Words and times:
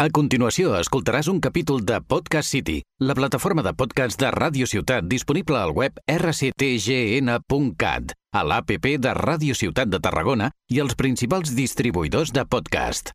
A 0.00 0.06
continuació, 0.08 0.70
escoltaràs 0.80 1.28
un 1.28 1.36
capítol 1.44 1.82
de 1.84 1.98
Podcast 2.00 2.48
City, 2.48 2.78
la 2.98 3.14
plataforma 3.14 3.62
de 3.62 3.74
podcast 3.76 4.18
de 4.18 4.30
Ràdio 4.32 4.64
Ciutat 4.64 5.04
disponible 5.04 5.58
al 5.60 5.74
web 5.76 6.00
rctgn.cat, 6.08 8.14
a 8.32 8.42
l'APP 8.42 8.86
de 9.04 9.12
Ràdio 9.12 9.52
Ciutat 9.52 9.92
de 9.92 10.00
Tarragona 10.00 10.48
i 10.72 10.80
els 10.80 10.96
principals 10.96 11.52
distribuïdors 11.52 12.32
de 12.32 12.46
podcast. 12.48 13.12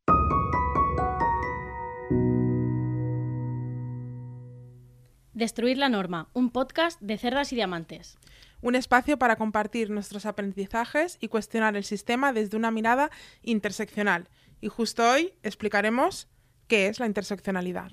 Destruir 5.34 5.82
la 5.82 5.90
norma, 5.90 6.28
un 6.34 6.52
podcast 6.52 7.02
de 7.02 7.18
cerdas 7.18 7.52
y 7.54 7.56
diamantes. 7.56 8.20
un 8.62 8.76
espacio 8.76 9.20
para 9.20 9.36
compartir 9.36 9.92
nuestros 9.92 10.26
aprendizajes 10.26 11.18
y 11.22 11.28
cuestionar 11.28 11.76
el 11.76 11.84
sistema 11.84 12.34
desde 12.34 12.58
una 12.58 12.72
mirada 12.72 13.12
interseccional. 13.44 14.30
Y 14.62 14.68
justo 14.68 15.08
hoy 15.08 15.34
explicaremos 15.44 16.28
qué 16.68 16.88
es 16.88 17.00
la 17.00 17.06
interseccionalidad. 17.06 17.92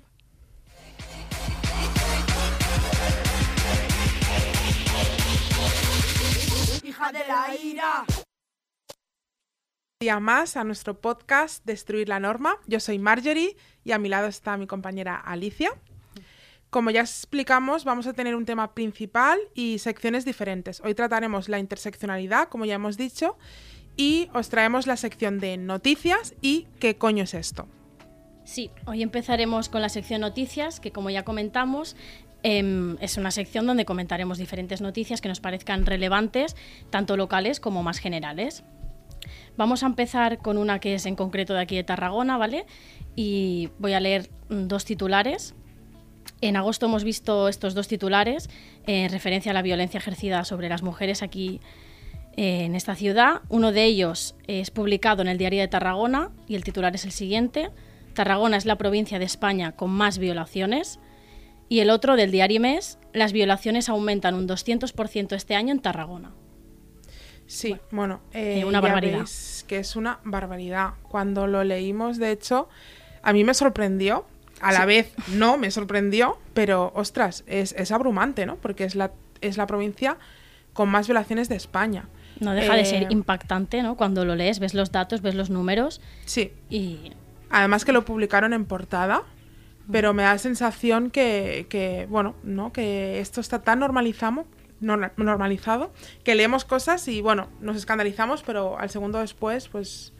hija 6.83 7.11
de 7.11 7.19
la 7.27 7.55
ira. 7.61 8.05
día 9.99 10.19
más 10.19 10.55
a 10.55 10.63
nuestro 10.63 11.01
podcast 11.01 11.65
Destruir 11.65 12.07
la 12.07 12.19
Norma. 12.19 12.57
Yo 12.67 12.79
soy 12.79 12.99
Marjorie 12.99 13.57
y 13.83 13.91
a 13.91 13.97
mi 13.97 14.07
lado 14.07 14.27
está 14.27 14.55
mi 14.55 14.67
compañera 14.67 15.15
Alicia. 15.15 15.71
Como 16.69 16.91
ya 16.91 17.01
explicamos, 17.01 17.85
vamos 17.85 18.05
a 18.07 18.13
tener 18.13 18.35
un 18.35 18.45
tema 18.45 18.73
principal 18.73 19.39
y 19.53 19.79
secciones 19.79 20.25
diferentes. 20.25 20.81
Hoy 20.81 20.93
trataremos 20.93 21.49
la 21.49 21.59
interseccionalidad, 21.59 22.49
como 22.49 22.65
ya 22.65 22.75
hemos 22.75 22.97
dicho, 22.97 23.37
y 23.97 24.29
os 24.33 24.49
traemos 24.49 24.85
la 24.85 24.97
sección 24.97 25.39
de 25.39 25.57
noticias 25.57 26.35
y 26.41 26.67
qué 26.79 26.97
coño 26.97 27.23
es 27.23 27.33
esto. 27.33 27.67
Sí, 28.45 28.69
hoy 28.85 29.01
empezaremos 29.01 29.69
con 29.69 29.81
la 29.81 29.89
sección 29.89 30.21
noticias, 30.21 30.79
que 30.79 30.91
como 30.91 31.09
ya 31.09 31.23
comentamos, 31.23 31.95
em, 32.43 32.95
es 33.01 33.17
una 33.17 33.31
sección 33.31 33.65
donde 33.65 33.85
comentaremos 33.85 34.37
diferentes 34.37 34.81
noticias 34.81 35.19
que 35.19 35.27
nos 35.27 35.39
parezcan 35.39 35.87
relevantes, 35.87 36.55
tanto 36.91 37.17
locales 37.17 37.59
como 37.59 37.81
más 37.81 37.97
generales. 37.97 38.63
Vamos 39.57 39.81
a 39.81 39.87
empezar 39.87 40.37
con 40.37 40.59
una 40.59 40.79
que 40.79 40.93
es 40.93 41.07
en 41.07 41.15
concreto 41.15 41.55
de 41.55 41.61
aquí 41.61 41.75
de 41.75 41.83
Tarragona, 41.83 42.37
¿vale? 42.37 42.67
Y 43.15 43.69
voy 43.79 43.93
a 43.93 43.99
leer 43.99 44.29
mm, 44.49 44.67
dos 44.67 44.85
titulares. 44.85 45.55
En 46.39 46.55
agosto 46.55 46.85
hemos 46.85 47.03
visto 47.03 47.47
estos 47.47 47.73
dos 47.73 47.87
titulares 47.87 48.47
en 48.85 49.09
referencia 49.09 49.51
a 49.51 49.53
la 49.55 49.63
violencia 49.63 49.97
ejercida 49.97 50.45
sobre 50.45 50.69
las 50.69 50.83
mujeres 50.83 51.23
aquí 51.23 51.61
eh, 52.37 52.65
en 52.65 52.75
esta 52.75 52.93
ciudad. 52.93 53.41
Uno 53.49 53.71
de 53.71 53.85
ellos 53.85 54.35
es 54.45 54.69
publicado 54.69 55.23
en 55.23 55.29
el 55.29 55.39
Diario 55.39 55.61
de 55.61 55.67
Tarragona 55.67 56.29
y 56.47 56.53
el 56.53 56.63
titular 56.63 56.93
es 56.93 57.05
el 57.05 57.11
siguiente. 57.11 57.71
Tarragona 58.15 58.57
es 58.57 58.65
la 58.65 58.77
provincia 58.77 59.19
de 59.19 59.25
España 59.25 59.73
con 59.73 59.91
más 59.91 60.17
violaciones. 60.17 60.99
Y 61.69 61.79
el 61.79 61.89
otro 61.89 62.15
del 62.15 62.31
Diario 62.31 62.59
Mes, 62.61 62.97
las 63.13 63.31
violaciones 63.33 63.89
aumentan 63.89 64.33
un 64.35 64.47
200% 64.47 65.35
este 65.35 65.55
año 65.55 65.71
en 65.71 65.79
Tarragona. 65.79 66.31
Sí, 67.47 67.75
bueno, 67.91 68.21
eh, 68.33 68.63
una 68.65 68.79
ya 68.79 68.81
barbaridad. 68.81 69.25
que 69.67 69.77
es 69.79 69.95
una 69.95 70.19
barbaridad. 70.23 70.93
Cuando 71.03 71.45
lo 71.47 71.63
leímos, 71.63 72.17
de 72.17 72.31
hecho, 72.31 72.67
a 73.21 73.33
mí 73.33 73.43
me 73.43 73.53
sorprendió. 73.53 74.25
A 74.61 74.71
la 74.71 74.85
vez 74.85 75.13
no 75.33 75.57
me 75.57 75.69
sorprendió, 75.69 76.37
pero 76.53 76.91
ostras, 76.95 77.43
es, 77.45 77.73
es 77.73 77.91
abrumante, 77.91 78.45
¿no? 78.45 78.55
Porque 78.55 78.85
es 78.85 78.95
la, 78.95 79.11
es 79.41 79.57
la 79.57 79.67
provincia 79.67 80.17
con 80.73 80.89
más 80.89 81.07
violaciones 81.07 81.49
de 81.49 81.55
España. 81.55 82.07
No 82.39 82.53
deja 82.53 82.73
de 82.75 82.81
Eh, 82.81 82.85
ser 82.85 83.11
impactante, 83.11 83.83
¿no? 83.83 83.95
Cuando 83.97 84.23
lo 84.25 84.35
lees, 84.35 84.59
ves 84.59 84.73
los 84.73 84.91
datos, 84.91 85.21
ves 85.21 85.35
los 85.35 85.49
números 85.49 86.01
Sí, 86.25 86.51
y 86.69 87.11
además 87.49 87.85
que 87.85 87.91
lo 87.91 88.05
publicaron 88.05 88.53
en 88.53 88.65
portada, 88.65 89.23
pero 89.91 90.13
me 90.13 90.23
da 90.23 90.33
la 90.33 90.37
sensación 90.39 91.11
que, 91.11 91.67
que, 91.69 92.07
bueno, 92.09 92.35
¿no? 92.43 92.71
Que 92.73 93.19
esto 93.19 93.39
está 93.41 93.61
tan 93.61 93.79
normalizado, 93.79 94.45
nor- 94.81 95.11
normalizado 95.17 95.93
que 96.23 96.33
leemos 96.35 96.65
cosas 96.65 97.07
y, 97.07 97.21
bueno, 97.21 97.49
nos 97.61 97.75
escandalizamos, 97.77 98.41
pero 98.43 98.79
al 98.79 98.89
segundo 98.89 99.19
después, 99.19 99.67
pues, 99.69 100.11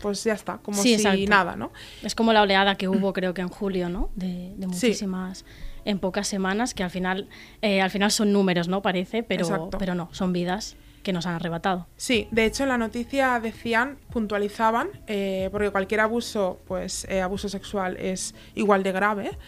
pues 0.00 0.24
ya 0.24 0.32
está, 0.32 0.58
como 0.58 0.78
Sí, 0.82 0.90
si 0.90 0.94
exacto. 0.94 1.28
nada, 1.28 1.56
¿no? 1.56 1.70
es 2.02 2.14
como 2.14 2.32
la 2.32 2.40
oleada 2.42 2.76
que 2.76 2.88
hubo, 2.88 3.12
creo 3.12 3.34
que 3.34 3.42
en 3.42 3.48
julio, 3.48 3.88
¿no? 3.90 4.08
De, 4.16 4.54
de 4.56 4.62
Sí. 4.62 4.66
muchísimas 4.66 5.44
en 5.84 5.98
pocas 5.98 6.26
semanas, 6.28 6.72
que 6.74 6.82
al 6.82 6.90
final, 6.90 7.28
eh, 7.62 7.80
al 7.82 7.90
final 7.90 8.10
son 8.10 8.32
números, 8.32 8.68
¿no? 8.68 8.80
Parece, 8.82 9.22
pero, 9.22 9.44
Exacto. 9.44 9.76
pero 9.78 9.94
no, 9.94 10.08
son 10.12 10.32
vidas 10.32 10.76
que 11.02 11.12
nos 11.12 11.26
han 11.26 11.34
arrebatado. 11.34 11.86
Sí, 11.96 12.28
de 12.30 12.44
hecho 12.44 12.62
en 12.64 12.68
la 12.68 12.78
noticia 12.78 13.40
decían, 13.40 13.98
puntualizaban, 14.12 14.88
eh, 15.06 15.48
porque 15.52 15.70
cualquier 15.70 16.00
abuso, 16.00 16.60
pues 16.66 17.06
eh, 17.08 17.20
abuso 17.20 17.48
sexual 17.48 17.96
es 17.96 18.34
igual 18.54 18.82
de 18.82 18.92
grave, 18.92 19.38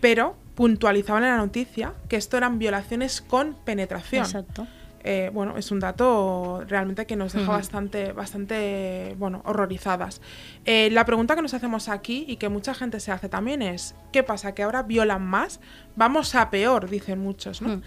pero 0.00 0.36
puntualizaban 0.54 1.24
en 1.24 1.30
la 1.30 1.36
noticia 1.36 1.94
que 2.08 2.16
esto 2.16 2.36
eran 2.36 2.58
violaciones 2.58 3.20
con 3.20 3.54
penetración. 3.64 4.24
Exacto. 4.24 4.66
Eh, 5.08 5.30
bueno, 5.32 5.56
es 5.56 5.70
un 5.70 5.78
dato 5.78 6.64
realmente 6.66 7.06
que 7.06 7.14
nos 7.14 7.32
deja 7.32 7.52
bastante, 7.52 8.10
bastante, 8.10 9.14
bueno, 9.16 9.40
horrorizadas. 9.44 10.20
Eh, 10.64 10.88
la 10.90 11.04
pregunta 11.04 11.36
que 11.36 11.42
nos 11.42 11.54
hacemos 11.54 11.88
aquí 11.88 12.24
y 12.26 12.38
que 12.38 12.48
mucha 12.48 12.74
gente 12.74 12.98
se 12.98 13.12
hace 13.12 13.28
también 13.28 13.62
es, 13.62 13.94
¿qué 14.12 14.24
pasa? 14.24 14.52
¿Que 14.52 14.64
ahora 14.64 14.82
violan 14.82 15.24
más? 15.24 15.60
Vamos 15.94 16.34
a 16.34 16.50
peor, 16.50 16.90
dicen 16.90 17.20
muchos, 17.20 17.62
¿no? 17.62 17.82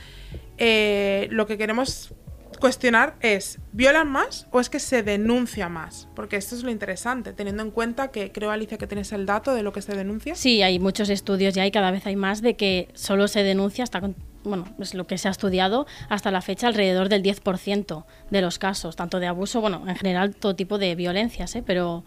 Eh, 0.57 1.27
lo 1.31 1.45
que 1.45 1.57
queremos 1.57 2.13
cuestionar 2.59 3.15
es, 3.21 3.59
¿violan 3.71 4.07
más 4.09 4.47
o 4.51 4.59
es 4.59 4.69
que 4.69 4.79
se 4.79 5.03
denuncia 5.03 5.69
más? 5.69 6.07
Porque 6.15 6.35
esto 6.37 6.55
es 6.55 6.63
lo 6.63 6.71
interesante, 6.71 7.33
teniendo 7.33 7.63
en 7.63 7.71
cuenta 7.71 8.09
que 8.09 8.31
creo, 8.31 8.51
Alicia, 8.51 8.77
que 8.77 8.87
tienes 8.87 9.11
el 9.11 9.25
dato 9.25 9.53
de 9.53 9.63
lo 9.63 9.71
que 9.73 9.81
se 9.81 9.95
denuncia. 9.95 10.35
Sí, 10.35 10.61
hay 10.61 10.79
muchos 10.79 11.09
estudios 11.09 11.53
ya 11.53 11.65
y 11.65 11.71
cada 11.71 11.91
vez 11.91 12.05
hay 12.05 12.15
más 12.15 12.41
de 12.41 12.55
que 12.55 12.89
solo 12.95 13.27
se 13.27 13.43
denuncia 13.43 13.83
hasta 13.83 14.01
con- 14.01 14.15
bueno, 14.43 14.65
es 14.79 14.93
lo 14.93 15.05
que 15.05 15.17
se 15.17 15.27
ha 15.27 15.31
estudiado 15.31 15.85
hasta 16.07 16.31
la 16.31 16.41
fecha 16.41 16.67
alrededor 16.67 17.09
del 17.09 17.21
10% 17.21 18.05
de 18.29 18.41
los 18.41 18.57
casos, 18.57 18.95
tanto 18.95 19.19
de 19.19 19.27
abuso, 19.27 19.59
bueno, 19.61 19.83
en 19.87 19.95
general 19.95 20.33
todo 20.35 20.55
tipo 20.55 20.77
de 20.77 20.95
violencias, 20.95 21.55
¿eh? 21.55 21.63
pero 21.65 22.03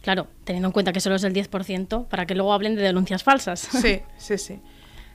claro, 0.00 0.28
teniendo 0.44 0.68
en 0.68 0.72
cuenta 0.72 0.92
que 0.92 1.00
solo 1.00 1.16
es 1.16 1.24
el 1.24 1.32
10%, 1.32 2.06
para 2.08 2.24
que 2.26 2.34
luego 2.34 2.52
hablen 2.52 2.76
de 2.76 2.82
denuncias 2.82 3.22
falsas. 3.24 3.60
Sí, 3.60 4.00
sí, 4.16 4.38
sí. 4.38 4.60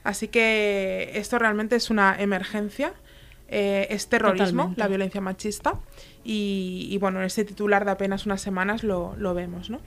Así 0.04 0.28
que 0.28 1.10
esto 1.14 1.38
realmente 1.38 1.76
es 1.76 1.90
una 1.90 2.16
emergencia. 2.18 2.94
Eh, 3.48 3.86
es 3.90 4.08
terrorismo, 4.08 4.44
Totalmente. 4.46 4.80
la 4.80 4.88
violencia 4.88 5.20
machista. 5.20 5.74
Y, 6.24 6.88
y, 6.90 6.98
bueno, 6.98 7.20
en 7.20 7.26
este 7.26 7.44
titular 7.44 7.84
de 7.84 7.90
apenas 7.90 8.26
unas 8.26 8.40
semanas 8.40 8.84
lo, 8.84 9.14
lo 9.16 9.34
vemos, 9.34 9.70
¿no? 9.70 9.80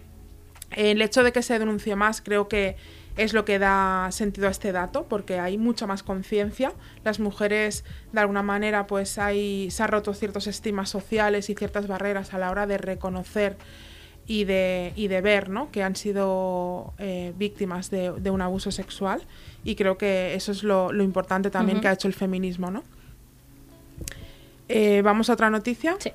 El 0.72 1.02
hecho 1.02 1.24
de 1.24 1.32
que 1.32 1.42
se 1.42 1.60
denuncie 1.60 1.96
más 1.96 2.22
creo 2.22 2.48
que 2.48 2.78
es 3.18 3.34
lo 3.34 3.44
que 3.44 3.60
da 3.60 4.08
sentido 4.12 4.48
a 4.48 4.52
este 4.52 4.72
dato, 4.72 5.06
porque 5.08 5.38
hay 5.38 5.58
mucha 5.58 5.86
más 5.86 6.02
conciencia. 6.02 6.74
Las 7.04 7.20
mujeres, 7.20 7.84
de 8.14 8.20
alguna 8.22 8.42
manera, 8.42 8.88
pues 8.88 9.18
hay, 9.18 9.70
se 9.70 9.84
han 9.84 9.90
roto 9.90 10.14
ciertos 10.14 10.48
estigmas 10.48 10.90
sociales 10.90 11.50
y 11.50 11.56
ciertas 11.56 11.88
barreras 11.88 12.34
a 12.34 12.40
la 12.40 12.50
hora 12.50 12.68
de 12.68 12.78
reconocer 12.78 13.58
y 14.26 14.46
de, 14.46 14.94
y 14.96 15.10
de 15.10 15.20
ver 15.20 15.50
¿no? 15.50 15.72
que 15.72 15.84
han 15.84 15.98
sido 15.98 16.94
eh, 17.00 17.34
víctimas 17.38 17.92
de, 17.92 18.14
de 18.14 18.30
un 18.30 18.42
abuso 18.42 18.72
sexual. 18.72 19.22
Y 19.66 19.76
creo 19.76 19.98
que 19.98 20.34
eso 20.34 20.54
es 20.54 20.64
lo, 20.64 20.94
lo 20.94 21.04
importante 21.04 21.50
también 21.52 21.82
que 21.82 21.90
ha 21.90 21.94
hecho 21.94 22.08
el 22.08 22.14
feminismo. 22.14 22.72
¿no? 22.72 22.84
Eh, 24.72 25.02
Vamos 25.02 25.30
a 25.30 25.34
otra 25.34 25.50
noticia. 25.50 25.96
Sí. 26.00 26.12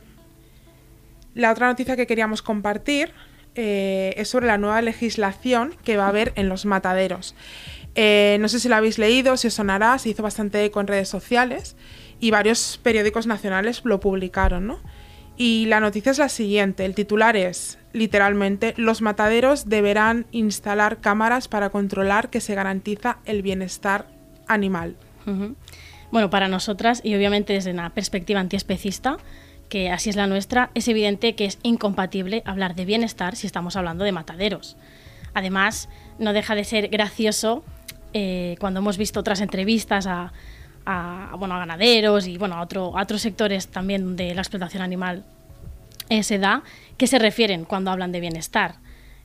La 1.34 1.50
otra 1.52 1.66
noticia 1.66 1.96
que 1.96 2.06
queríamos 2.06 2.40
compartir 2.40 3.12
eh, 3.54 4.14
es 4.16 4.28
sobre 4.28 4.46
la 4.46 4.58
nueva 4.58 4.80
legislación 4.82 5.74
que 5.84 5.96
va 5.96 6.06
a 6.06 6.08
haber 6.08 6.32
en 6.36 6.48
los 6.48 6.64
mataderos. 6.64 7.34
Eh, 7.94 8.36
no 8.40 8.48
sé 8.48 8.60
si 8.60 8.68
lo 8.68 8.76
habéis 8.76 8.98
leído, 8.98 9.36
si 9.36 9.48
os 9.48 9.54
sonará, 9.54 9.98
se 9.98 10.10
hizo 10.10 10.22
bastante 10.22 10.64
eco 10.64 10.80
en 10.80 10.86
redes 10.86 11.08
sociales 11.08 11.76
y 12.20 12.30
varios 12.30 12.78
periódicos 12.82 13.26
nacionales 13.26 13.82
lo 13.84 14.00
publicaron, 14.00 14.66
¿no? 14.66 14.78
Y 15.38 15.66
la 15.66 15.80
noticia 15.80 16.12
es 16.12 16.18
la 16.18 16.30
siguiente, 16.30 16.86
el 16.86 16.94
titular 16.94 17.36
es, 17.36 17.78
literalmente, 17.92 18.72
los 18.78 19.02
mataderos 19.02 19.68
deberán 19.68 20.26
instalar 20.30 21.00
cámaras 21.00 21.48
para 21.48 21.68
controlar 21.68 22.30
que 22.30 22.41
se 22.41 22.54
garantiza 22.54 23.18
el 23.26 23.42
bienestar 23.42 24.06
animal. 24.47 24.97
Bueno, 26.10 26.30
para 26.30 26.48
nosotras, 26.48 27.00
y 27.04 27.14
obviamente 27.14 27.53
desde 27.53 27.72
una 27.72 27.91
perspectiva 27.91 28.41
antiespecista, 28.41 29.16
que 29.68 29.91
así 29.91 30.08
es 30.10 30.16
la 30.16 30.26
nuestra, 30.26 30.70
es 30.74 30.86
evidente 30.88 31.34
que 31.34 31.44
es 31.44 31.58
incompatible 31.62 32.42
hablar 32.44 32.74
de 32.76 32.84
bienestar 32.84 33.34
si 33.36 33.47
estamos 33.47 33.74
hablando 33.76 34.04
de 34.04 34.12
mataderos. 34.12 34.76
Además, 35.34 35.88
no 36.18 36.32
deja 36.32 36.54
de 36.54 36.64
ser 36.64 36.88
gracioso 36.88 37.64
eh, 38.12 38.56
cuando 38.60 38.78
hemos 38.80 38.97
visto 38.97 39.20
otras 39.20 39.41
entrevistas 39.41 40.06
a, 40.06 40.32
bueno, 41.36 41.58
ganaderos 41.58 42.28
y 42.28 42.38
bueno, 42.38 42.54
a, 42.54 42.62
otro- 42.62 42.97
a 42.97 43.02
otros 43.02 43.20
sectores 43.20 43.66
también 43.68 44.14
de 44.16 44.34
la 44.34 44.41
explotación 44.42 44.82
animal 44.82 45.24
eh, 46.09 46.22
se 46.22 46.38
da, 46.38 46.62
que 46.97 47.09
se 47.09 47.18
refieren 47.18 47.64
cuando 47.64 47.91
hablan 47.91 48.12
de 48.12 48.20
bienestar. 48.20 48.76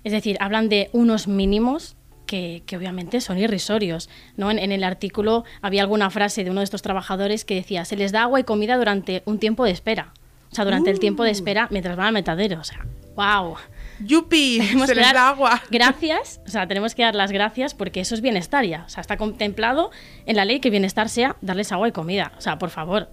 Es 0.04 0.12
decir, 0.12 0.38
hablan 0.40 0.68
de 0.68 0.90
unos 0.92 1.28
mínimos 1.28 1.96
que, 2.32 2.64
que 2.66 2.78
obviamente 2.78 3.20
son 3.20 3.38
irrisorios. 3.38 4.10
¿no? 4.38 4.50
En, 4.50 4.58
en 4.58 4.72
el 4.72 4.86
artículo 4.86 5.44
había 5.62 5.82
alguna 5.82 6.10
frase 6.10 6.46
de 6.46 6.50
uno 6.50 6.62
de 6.62 6.64
estos 6.64 6.82
trabajadores 6.82 7.44
que 7.44 7.56
decía, 7.56 7.84
se 7.84 7.98
les 7.98 8.14
da 8.14 8.22
agua 8.22 8.40
y 8.40 8.46
comida 8.46 8.78
durante 8.78 9.22
un 9.26 9.38
tiempo 9.38 9.66
de 9.66 9.72
espera. 9.72 10.14
O 10.50 10.56
sea, 10.56 10.64
durante 10.64 10.90
el 10.92 11.00
tiempo 11.00 11.26
de 11.26 11.32
espera 11.32 11.68
mientras 11.72 11.98
van 11.98 12.08
al 12.08 12.14
metadero. 12.14 12.62
O 12.62 12.64
sea, 12.64 12.86
wow. 13.18 13.58
yupi, 14.00 14.60
Tenemos 14.62 14.88
se 14.88 14.94
que 14.94 15.00
les 15.00 15.08
dar 15.08 15.16
da 15.16 15.30
agua. 15.30 15.62
Gracias, 15.70 16.40
o 16.48 16.50
sea, 16.50 16.68
tenemos 16.68 16.96
que 16.96 17.04
dar 17.04 17.16
las 17.16 17.34
gracias 17.34 17.74
porque 17.74 18.00
eso 18.00 18.16
es 18.16 18.22
bienestar 18.22 18.64
ya. 18.64 18.86
O 18.86 18.90
sea, 18.90 19.02
está 19.02 19.18
contemplado 19.18 19.92
en 20.26 20.38
la 20.38 20.46
ley 20.46 20.62
que 20.62 20.70
bienestar 20.70 21.10
sea 21.10 21.36
darles 21.42 21.74
agua 21.74 21.90
y 21.90 21.92
comida. 21.92 22.32
O 22.38 22.42
sea, 22.42 22.58
por 22.58 22.70
favor. 22.70 23.10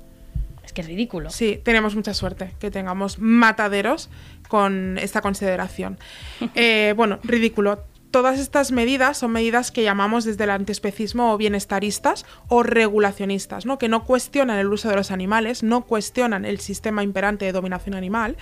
Es 0.64 0.72
que 0.72 0.82
es 0.82 0.86
ridículo. 0.86 1.30
Sí, 1.30 1.60
tenemos 1.64 1.96
mucha 1.96 2.14
suerte 2.14 2.52
que 2.60 2.70
tengamos 2.70 3.18
mataderos 3.18 4.10
con 4.46 4.96
esta 4.98 5.22
consideración. 5.22 5.98
Eh, 6.54 6.94
bueno, 6.96 7.18
ridículo. 7.24 7.82
Todas 8.10 8.38
estas 8.38 8.72
medidas 8.72 9.18
son 9.18 9.32
medidas 9.32 9.70
que 9.70 9.82
llamamos 9.82 10.24
desde 10.24 10.44
el 10.44 10.50
antiespecismo 10.50 11.36
bienestaristas 11.36 12.24
o 12.48 12.62
regulacionistas, 12.62 13.66
¿no? 13.66 13.76
que 13.78 13.88
no 13.88 14.04
cuestionan 14.04 14.58
el 14.58 14.68
uso 14.68 14.88
de 14.88 14.96
los 14.96 15.10
animales, 15.10 15.62
no 15.62 15.84
cuestionan 15.84 16.44
el 16.46 16.58
sistema 16.60 17.02
imperante 17.02 17.44
de 17.44 17.52
dominación 17.52 17.94
animal, 17.94 18.36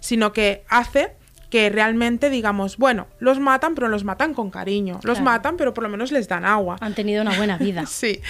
sino 0.00 0.32
que 0.32 0.64
hace 0.68 1.12
que 1.50 1.68
realmente 1.68 2.30
digamos, 2.30 2.76
bueno, 2.76 3.08
los 3.18 3.40
matan, 3.40 3.74
pero 3.74 3.88
los 3.88 4.04
matan 4.04 4.34
con 4.34 4.50
cariño, 4.50 4.94
los 5.02 5.18
Claro. 5.18 5.24
matan, 5.24 5.56
pero 5.56 5.74
por 5.74 5.82
lo 5.82 5.90
menos 5.90 6.12
les 6.12 6.28
dan 6.28 6.44
agua. 6.44 6.76
Han 6.80 6.94
tenido 6.94 7.22
una 7.22 7.36
buena 7.36 7.58
vida. 7.58 7.84
Sí, 7.88 8.20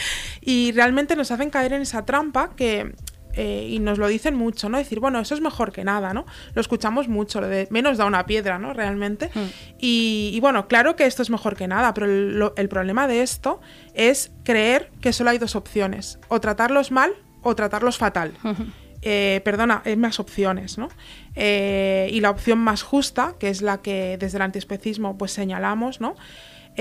y 0.40 0.72
realmente 0.72 1.14
nos 1.16 1.30
hacen 1.30 1.50
caer 1.50 1.74
en 1.74 1.82
esa 1.82 2.04
trampa 2.06 2.50
que, 2.56 2.94
eh, 3.34 3.66
y 3.70 3.78
nos 3.78 3.98
lo 3.98 4.08
dicen 4.08 4.34
mucho, 4.34 4.68
¿no? 4.68 4.78
Decir, 4.78 5.00
bueno, 5.00 5.20
eso 5.20 5.34
es 5.34 5.40
mejor 5.40 5.72
que 5.72 5.84
nada, 5.84 6.12
¿no? 6.14 6.26
Lo 6.54 6.60
escuchamos 6.60 7.08
mucho, 7.08 7.40
lo 7.40 7.48
de 7.48 7.66
menos 7.70 7.98
da 7.98 8.06
una 8.06 8.26
piedra, 8.26 8.58
¿no? 8.58 8.72
Realmente. 8.72 9.30
Mm. 9.34 9.40
Y, 9.78 10.30
y 10.34 10.40
bueno, 10.40 10.68
claro 10.68 10.96
que 10.96 11.06
esto 11.06 11.22
es 11.22 11.30
mejor 11.30 11.56
que 11.56 11.66
nada, 11.68 11.94
pero 11.94 12.06
el, 12.06 12.38
lo- 12.38 12.54
el 12.56 12.68
problema 12.68 13.06
de 13.08 13.22
esto 13.22 13.60
es 13.94 14.32
creer 14.44 14.90
que 15.00 15.12
solo 15.12 15.30
hay 15.30 15.38
dos 15.38 15.56
opciones, 15.56 16.18
o 16.28 16.40
tratarlos 16.40 16.90
mal 16.90 17.12
o 17.42 17.54
tratarlos 17.54 17.98
fatal. 17.98 18.32
Eh, 19.02 19.40
perdona, 19.46 19.80
hay 19.86 19.96
más 19.96 20.20
opciones, 20.20 20.76
¿no? 20.76 20.90
Eh, 21.34 22.10
y 22.12 22.20
la 22.20 22.28
opción 22.28 22.58
más 22.58 22.82
justa, 22.82 23.34
que 23.40 23.48
es 23.48 23.62
la 23.62 23.80
que 23.80 24.18
desde 24.18 24.36
el 24.36 24.42
antiespecismo 24.42 25.16
pues 25.16 25.32
señalamos, 25.32 26.02
¿no? 26.02 26.16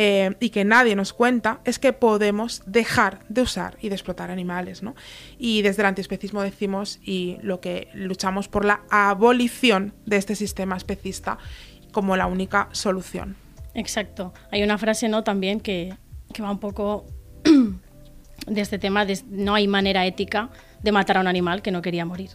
Eh, 0.02 0.34
y 0.40 0.52
que 0.52 0.64
nadie 0.64 0.96
nos 0.96 1.12
cuenta, 1.12 1.60
es 1.66 1.78
que 1.78 1.92
podemos 1.92 2.64
dejar 2.66 3.20
de 3.28 3.42
usar 3.42 3.78
y 3.82 3.90
de 3.90 3.96
explotar 3.96 4.32
animales, 4.32 4.82
¿no? 4.82 4.96
Y 5.38 5.62
desde 5.62 5.82
el 5.82 5.88
antiespecismo 5.88 6.42
decimos 6.42 7.02
y 7.04 7.36
lo 7.42 7.60
que 7.60 7.90
luchamos 7.94 8.48
por 8.48 8.64
la 8.64 8.80
abolición 8.90 9.94
de 10.06 10.16
este 10.16 10.36
sistema 10.36 10.78
especista 10.78 11.38
como 11.92 12.16
la 12.16 12.28
única 12.28 12.70
solución. 12.72 13.36
Exacto. 13.74 14.34
Hay 14.52 14.64
una 14.64 14.78
frase, 14.78 15.10
¿no? 15.10 15.26
También 15.26 15.60
que, 15.60 15.94
que 16.34 16.42
va 16.42 16.50
un 16.50 16.62
poco 16.62 17.06
de 18.48 18.62
este 18.62 18.80
tema 18.80 19.06
de 19.06 19.20
no 19.28 19.54
hay 19.54 19.68
manera 19.68 20.06
ética 20.06 20.50
de 20.82 20.94
matar 20.94 21.18
a 21.18 21.20
un 21.20 21.28
animal 21.28 21.62
que 21.62 21.72
no 21.72 21.82
quería 21.82 22.06
morir. 22.06 22.30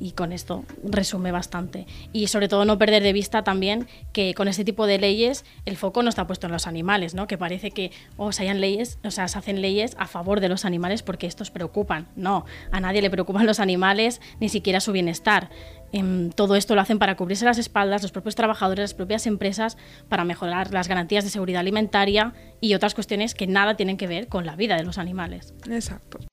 Y 0.00 0.12
con 0.12 0.32
esto 0.32 0.64
resume 0.82 1.32
bastante. 1.32 1.86
Y 2.12 2.28
sobre 2.28 2.48
todo 2.48 2.64
no 2.64 2.78
perder 2.78 3.02
de 3.02 3.12
vista 3.12 3.42
también 3.42 3.86
que 4.12 4.34
con 4.34 4.48
este 4.48 4.64
tipo 4.64 4.86
de 4.86 4.98
leyes 4.98 5.44
el 5.64 5.76
foco 5.76 6.02
no 6.02 6.08
está 6.08 6.26
puesto 6.26 6.46
en 6.46 6.52
los 6.52 6.66
animales, 6.66 7.14
¿no? 7.14 7.26
Que 7.26 7.38
parece 7.38 7.70
que 7.70 7.90
o 8.16 8.32
se 8.32 8.42
hayan 8.42 8.60
leyes, 8.60 8.98
o 9.04 9.10
sea, 9.10 9.28
se 9.28 9.38
hacen 9.38 9.60
leyes 9.60 9.96
a 9.98 10.06
favor 10.06 10.40
de 10.40 10.48
los 10.48 10.64
animales 10.64 11.02
porque 11.02 11.26
estos 11.26 11.50
preocupan. 11.50 12.08
No, 12.16 12.44
a 12.70 12.80
nadie 12.80 13.02
le 13.02 13.10
preocupan 13.10 13.46
los 13.46 13.60
animales, 13.60 14.20
ni 14.40 14.48
siquiera 14.48 14.80
su 14.80 14.92
bienestar. 14.92 15.50
Em, 15.92 16.30
todo 16.30 16.56
esto 16.56 16.74
lo 16.74 16.80
hacen 16.80 16.98
para 16.98 17.16
cubrirse 17.16 17.44
las 17.44 17.58
espaldas 17.58 18.02
los 18.02 18.12
propios 18.12 18.34
trabajadores, 18.34 18.82
las 18.82 18.94
propias 18.94 19.26
empresas, 19.26 19.76
para 20.08 20.24
mejorar 20.24 20.72
las 20.72 20.88
garantías 20.88 21.24
de 21.24 21.30
seguridad 21.30 21.60
alimentaria 21.60 22.34
y 22.60 22.74
otras 22.74 22.94
cuestiones 22.94 23.34
que 23.34 23.46
nada 23.46 23.76
tienen 23.76 23.96
que 23.96 24.06
ver 24.06 24.28
con 24.28 24.46
la 24.46 24.56
vida 24.56 24.76
de 24.76 24.84
los 24.84 24.98
animales. 24.98 25.54
Exacto. 25.70 26.27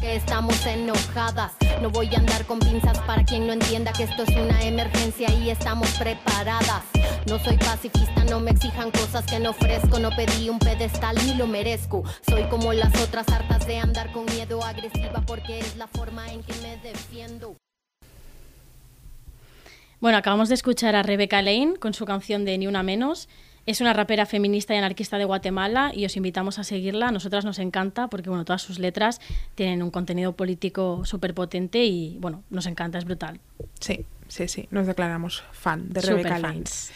Que 0.00 0.16
estamos 0.16 0.64
enojadas. 0.66 1.52
No 1.80 1.90
voy 1.90 2.14
a 2.14 2.18
andar 2.18 2.44
con 2.46 2.58
pinzas 2.58 2.98
para 3.00 3.24
quien 3.24 3.46
no 3.46 3.52
entienda 3.52 3.92
que 3.92 4.04
esto 4.04 4.22
es 4.22 4.36
una 4.36 4.62
emergencia 4.62 5.32
y 5.32 5.50
estamos 5.50 5.88
preparadas. 5.98 6.84
No 7.26 7.38
soy 7.38 7.56
pacifista, 7.56 8.24
no 8.24 8.40
me 8.40 8.52
exijan 8.52 8.90
cosas 8.90 9.24
que 9.26 9.40
no 9.40 9.50
ofrezco. 9.50 9.98
No 9.98 10.10
pedí 10.10 10.48
un 10.48 10.58
pedestal 10.58 11.16
ni 11.24 11.34
lo 11.34 11.46
merezco. 11.46 12.04
Soy 12.28 12.44
como 12.44 12.72
las 12.72 12.94
otras 13.00 13.28
hartas 13.28 13.66
de 13.66 13.78
andar 13.78 14.12
con 14.12 14.26
miedo 14.26 14.62
agresiva 14.62 15.22
porque 15.26 15.58
es 15.60 15.76
la 15.76 15.86
forma 15.86 16.30
en 16.32 16.42
que 16.42 16.54
me 16.62 16.76
defiendo. 16.78 17.56
Bueno, 19.98 20.18
acabamos 20.18 20.48
de 20.48 20.54
escuchar 20.54 20.94
a 20.94 21.02
Rebecca 21.02 21.40
Lane 21.40 21.76
con 21.80 21.94
su 21.94 22.04
canción 22.04 22.44
de 22.44 22.58
Ni 22.58 22.66
Una 22.66 22.82
Menos. 22.82 23.28
Es 23.66 23.80
una 23.80 23.92
rapera 23.92 24.26
feminista 24.26 24.74
y 24.74 24.78
anarquista 24.78 25.18
de 25.18 25.24
Guatemala 25.24 25.90
y 25.92 26.04
os 26.06 26.16
invitamos 26.16 26.58
a 26.60 26.64
seguirla. 26.64 27.08
A 27.08 27.10
nosotras 27.12 27.44
nos 27.44 27.58
encanta 27.58 28.06
porque 28.08 28.28
bueno, 28.30 28.44
todas 28.44 28.62
sus 28.62 28.78
letras 28.78 29.20
tienen 29.56 29.82
un 29.82 29.90
contenido 29.90 30.36
político 30.36 31.04
súper 31.04 31.34
potente 31.34 31.84
y 31.84 32.16
bueno, 32.20 32.44
nos 32.48 32.66
encanta, 32.66 32.96
es 32.98 33.04
brutal. 33.04 33.40
Sí, 33.80 34.06
sí, 34.28 34.46
sí, 34.46 34.68
nos 34.70 34.86
declaramos 34.86 35.42
fan 35.50 35.92
de 35.92 36.00
Lane. 36.02 36.38
fans. 36.40 36.92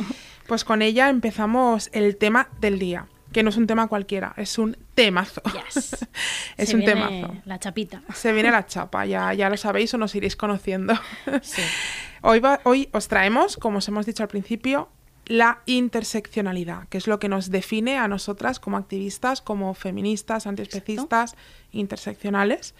Pues 0.46 0.64
con 0.64 0.80
ella 0.80 1.08
empezamos 1.08 1.90
el 1.92 2.16
tema 2.16 2.48
del 2.60 2.78
día, 2.78 3.08
que 3.32 3.42
no 3.42 3.50
es 3.50 3.56
un 3.56 3.66
tema 3.66 3.88
cualquiera, 3.88 4.32
es 4.36 4.56
un 4.56 4.76
temazo. 4.94 5.42
Yes. 5.66 6.06
es 6.56 6.68
Se 6.68 6.76
un 6.76 6.82
viene 6.84 6.94
temazo. 7.18 7.34
La 7.46 7.58
chapita. 7.58 8.02
Se 8.14 8.32
viene 8.32 8.52
la 8.52 8.64
chapa, 8.66 9.06
ya, 9.06 9.34
ya 9.34 9.50
lo 9.50 9.56
sabéis 9.56 9.92
o 9.94 9.98
nos 9.98 10.14
iréis 10.14 10.36
conociendo. 10.36 10.94
Sí. 11.42 11.62
Hoy, 12.22 12.38
va- 12.38 12.60
hoy 12.64 12.88
os 12.92 13.08
traemos, 13.08 13.56
como 13.56 13.78
os 13.78 13.88
hemos 13.88 14.04
dicho 14.04 14.22
al 14.22 14.28
principio, 14.28 14.90
la 15.26 15.62
interseccionalidad, 15.66 16.88
que 16.88 16.98
es 16.98 17.06
lo 17.06 17.18
que 17.18 17.28
nos 17.28 17.50
define 17.50 17.98
a 17.98 18.08
nosotras 18.08 18.60
como 18.60 18.76
activistas, 18.76 19.40
como 19.40 19.74
feministas, 19.74 20.46
antiespecistas, 20.46 21.36
interseccionales. 21.72 22.74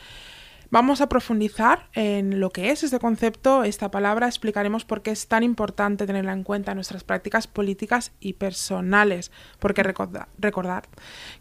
Vamos 0.73 1.01
a 1.01 1.09
profundizar 1.09 1.89
en 1.95 2.39
lo 2.39 2.51
que 2.51 2.71
es 2.71 2.85
este 2.85 3.01
concepto, 3.01 3.65
esta 3.65 3.91
palabra, 3.91 4.29
explicaremos 4.29 4.85
por 4.85 5.03
qué 5.03 5.11
es 5.11 5.27
tan 5.27 5.43
importante 5.43 6.07
tenerla 6.07 6.33
en 6.33 6.45
cuenta 6.45 6.71
en 6.71 6.77
nuestras 6.77 7.03
prácticas 7.03 7.49
políticas 7.49 8.13
y 8.21 8.35
personales, 8.35 9.33
porque 9.59 9.83
recordar, 9.83 10.29
recordar 10.39 10.89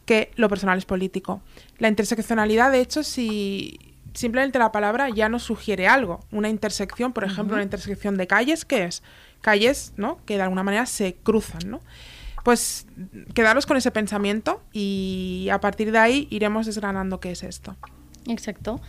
que 0.05 0.31
lo 0.35 0.49
personal 0.49 0.79
es 0.79 0.85
político. 0.85 1.43
La 1.77 1.89
interseccionalidad, 1.89 2.71
de 2.71 2.81
hecho, 2.81 3.03
si 3.03 3.79
simplemente 4.19 4.59
la 4.59 4.73
palabra 4.73 5.09
ya 5.09 5.29
nos 5.29 5.43
sugiere 5.43 5.87
algo, 5.87 6.19
una 6.29 6.49
intersección, 6.49 7.13
por 7.13 7.23
ejemplo, 7.23 7.55
una 7.55 7.63
intersección 7.63 8.17
de 8.17 8.27
calles, 8.27 8.65
¿qué 8.65 8.83
es? 8.83 9.01
Calles, 9.39 9.93
¿no? 9.95 10.19
Que 10.25 10.35
de 10.35 10.41
alguna 10.41 10.61
manera 10.61 10.85
se 10.85 11.15
cruzan, 11.15 11.61
¿no? 11.65 11.79
Pues 12.43 12.85
quedaros 13.33 13.65
con 13.65 13.77
ese 13.77 13.91
pensamiento 13.91 14.61
y 14.73 15.47
a 15.53 15.61
partir 15.61 15.93
de 15.93 15.99
ahí 15.99 16.27
iremos 16.31 16.65
desgranando 16.65 17.21
qué 17.21 17.31
es 17.31 17.43
esto. 17.43 17.77
Exacto. 18.27 18.81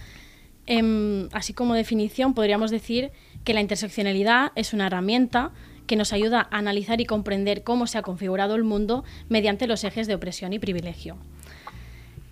Em, 0.66 1.28
así 1.32 1.52
como 1.52 1.74
definición, 1.74 2.34
podríamos 2.34 2.72
decir 2.72 3.12
que 3.44 3.54
la 3.54 3.60
interseccionalidad 3.60 4.50
es 4.56 4.72
una 4.72 4.88
herramienta 4.88 5.52
que 5.86 5.94
nos 5.94 6.12
ayuda 6.12 6.48
a 6.50 6.58
analizar 6.58 7.00
y 7.00 7.06
comprender 7.06 7.62
cómo 7.62 7.86
se 7.86 7.98
ha 7.98 8.02
configurado 8.02 8.56
el 8.56 8.64
mundo 8.64 9.04
mediante 9.28 9.68
los 9.68 9.84
ejes 9.84 10.08
de 10.08 10.16
opresión 10.16 10.52
y 10.52 10.58
privilegio. 10.58 11.18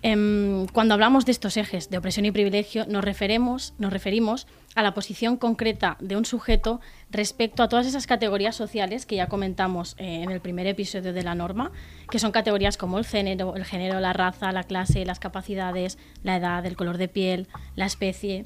Em, 0.01 0.65
cuando 0.67 0.93
hablamos 0.93 1.25
de 1.25 1.33
estos 1.33 1.57
ejes 1.57 1.89
de 1.89 1.97
opresión 1.97 2.25
y 2.25 2.31
privilegio, 2.31 2.85
nos 2.87 3.03
referimos, 3.03 3.73
nos 3.79 3.91
referimos 3.91 4.47
a 4.75 4.81
la 4.81 4.93
posición 4.93 5.35
concreta 5.35 5.97
de 5.99 6.15
un 6.15 6.23
sujeto 6.23 6.79
respecto 7.11 7.63
a 7.63 7.67
todas 7.67 7.85
esas 7.85 8.07
categorías 8.07 8.55
sociales 8.55 9.05
que 9.05 9.17
ya 9.17 9.27
comentamos 9.27 9.95
eh, 9.97 10.21
en 10.23 10.31
el 10.31 10.39
primer 10.39 10.67
episodio 10.67 11.11
de 11.11 11.21
la 11.23 11.35
norma, 11.35 11.71
que 12.09 12.17
son 12.19 12.31
categorías 12.31 12.77
como 12.77 12.97
el 12.97 13.05
género, 13.05 13.57
el 13.57 13.65
género, 13.65 13.99
la 13.99 14.13
raza, 14.13 14.53
la 14.53 14.63
clase, 14.63 15.03
las 15.05 15.19
capacidades, 15.19 15.97
la 16.23 16.37
edad, 16.37 16.65
el 16.65 16.77
color 16.77 16.97
de 16.97 17.09
piel, 17.09 17.47
la 17.75 17.85
especie. 17.85 18.45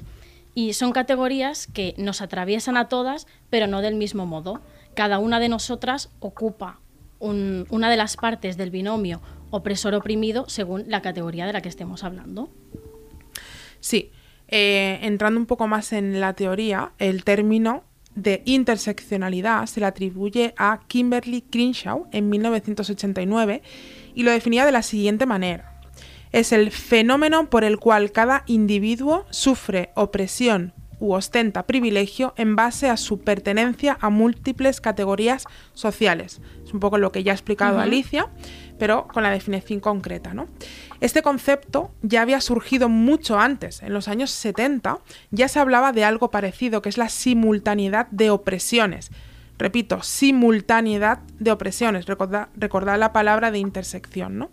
Y 0.56 0.72
son 0.72 0.90
categorías 0.90 1.68
que 1.68 1.94
nos 1.98 2.20
atraviesan 2.20 2.76
a 2.76 2.88
todas, 2.88 3.28
pero 3.48 3.68
no 3.68 3.80
del 3.80 3.94
mismo 3.94 4.26
modo. 4.26 4.60
Cada 4.94 5.20
una 5.20 5.38
de 5.38 5.48
nosotras 5.48 6.10
ocupa 6.18 6.80
un- 7.20 7.66
una 7.70 7.90
de 7.90 7.96
las 7.96 8.16
partes 8.16 8.56
del 8.56 8.70
binomio 8.70 9.20
opresor-oprimido 9.54 10.44
según 10.48 10.84
la 10.88 11.02
categoría 11.02 11.46
de 11.46 11.52
la 11.52 11.62
que 11.62 11.68
estemos 11.68 12.04
hablando. 12.04 12.50
Sí, 13.80 14.10
eh, 14.48 14.98
entrando 15.02 15.38
un 15.38 15.46
poco 15.46 15.66
más 15.66 15.92
en 15.92 16.20
la 16.20 16.34
teoría, 16.34 16.92
el 16.98 17.24
término 17.24 17.84
de 18.14 18.42
interseccionalidad 18.44 19.66
se 19.66 19.80
le 19.80 19.86
atribuye 19.86 20.54
a 20.56 20.80
Kimberly 20.86 21.42
Crenshaw 21.42 22.06
en 22.12 22.28
1989 22.28 23.62
y 24.14 24.22
lo 24.22 24.30
definía 24.30 24.64
de 24.64 24.72
la 24.72 24.82
siguiente 24.82 25.26
manera. 25.26 25.80
Es 26.32 26.52
el 26.52 26.70
fenómeno 26.70 27.48
por 27.50 27.64
el 27.64 27.78
cual 27.78 28.12
cada 28.12 28.44
individuo 28.46 29.26
sufre 29.30 29.90
opresión 29.94 30.72
u 31.04 31.12
ostenta 31.12 31.66
privilegio 31.66 32.32
en 32.38 32.56
base 32.56 32.88
a 32.88 32.96
su 32.96 33.20
pertenencia 33.20 33.98
a 34.00 34.08
múltiples 34.08 34.80
categorías 34.80 35.44
sociales. 35.74 36.40
Es 36.64 36.72
un 36.72 36.80
poco 36.80 36.96
lo 36.96 37.12
que 37.12 37.22
ya 37.22 37.32
ha 37.32 37.34
explicado. 37.34 37.78
Alicia, 37.78 38.30
pero 38.78 39.06
con 39.08 39.22
la 39.22 39.30
definición 39.30 39.80
concreta. 39.80 40.32
¿no? 40.32 40.46
Este 41.00 41.20
concepto 41.20 41.90
ya 42.00 42.22
había 42.22 42.40
surgido 42.40 42.88
mucho 42.88 43.38
antes, 43.38 43.82
en 43.82 43.92
los 43.92 44.08
años 44.08 44.30
70 44.30 44.98
ya 45.30 45.48
se 45.48 45.60
hablaba 45.60 45.92
de 45.92 46.04
algo 46.04 46.30
parecido, 46.30 46.80
que 46.80 46.88
es 46.88 46.96
la 46.96 47.10
simultaneidad 47.10 48.06
de 48.10 48.30
opresiones. 48.30 49.10
Repito, 49.58 50.02
simultaneidad 50.02 51.18
de 51.38 51.52
opresiones. 51.52 52.06
Recordad, 52.06 52.48
recordad 52.56 52.98
la 52.98 53.12
palabra 53.12 53.50
de 53.50 53.58
intersección, 53.58 54.38
¿no? 54.38 54.50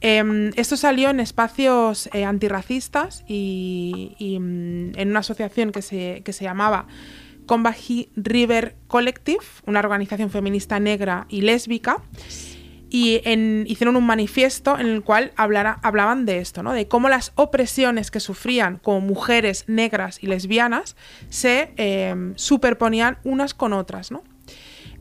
Em, 0.00 0.52
esto 0.56 0.76
salió 0.76 1.10
en 1.10 1.20
espacios 1.20 2.08
eh, 2.12 2.24
antirracistas 2.24 3.24
y, 3.26 4.38
mm, 4.40 4.98
en 4.98 5.10
una 5.10 5.20
asociación 5.20 5.72
que 5.72 5.82
se, 5.82 6.22
que 6.24 6.32
se 6.32 6.44
llamaba 6.44 6.86
Combahee 7.46 8.10
River 8.14 8.76
Collective, 8.86 9.44
una 9.66 9.80
organización 9.80 10.30
feminista 10.30 10.78
negra 10.78 11.26
y 11.28 11.40
lésbica, 11.40 12.02
y 12.90 13.20
hicieron 13.66 13.96
un 13.96 14.06
manifiesto 14.06 14.78
en 14.78 14.86
el 14.86 15.02
cual 15.02 15.32
hablaban 15.36 16.24
de 16.24 16.38
esto, 16.38 16.62
¿no? 16.62 16.72
de 16.72 16.88
cómo 16.88 17.08
las 17.08 17.32
opresiones 17.34 18.10
que 18.10 18.20
sufrían 18.20 18.78
como 18.78 19.00
mujeres 19.00 19.64
negras 19.66 20.18
y 20.22 20.26
lesbianas 20.26 20.96
se 21.28 21.72
eh, 21.76 22.14
superponían 22.36 23.18
unas 23.24 23.52
con 23.52 23.72
otras. 23.74 24.10
¿no? 24.10 24.22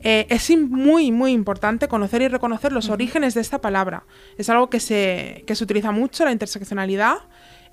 Eh, 0.01 0.27
es 0.29 0.49
muy, 0.57 1.11
muy 1.11 1.31
importante 1.31 1.87
conocer 1.87 2.21
y 2.21 2.27
reconocer 2.27 2.71
los 2.71 2.89
orígenes 2.89 3.33
de 3.33 3.41
esta 3.41 3.59
palabra. 3.59 4.05
Es 4.37 4.49
algo 4.49 4.69
que 4.69 4.79
se, 4.79 5.43
que 5.47 5.55
se 5.55 5.63
utiliza 5.63 5.91
mucho, 5.91 6.23
la 6.25 6.31
interseccionalidad, 6.31 7.17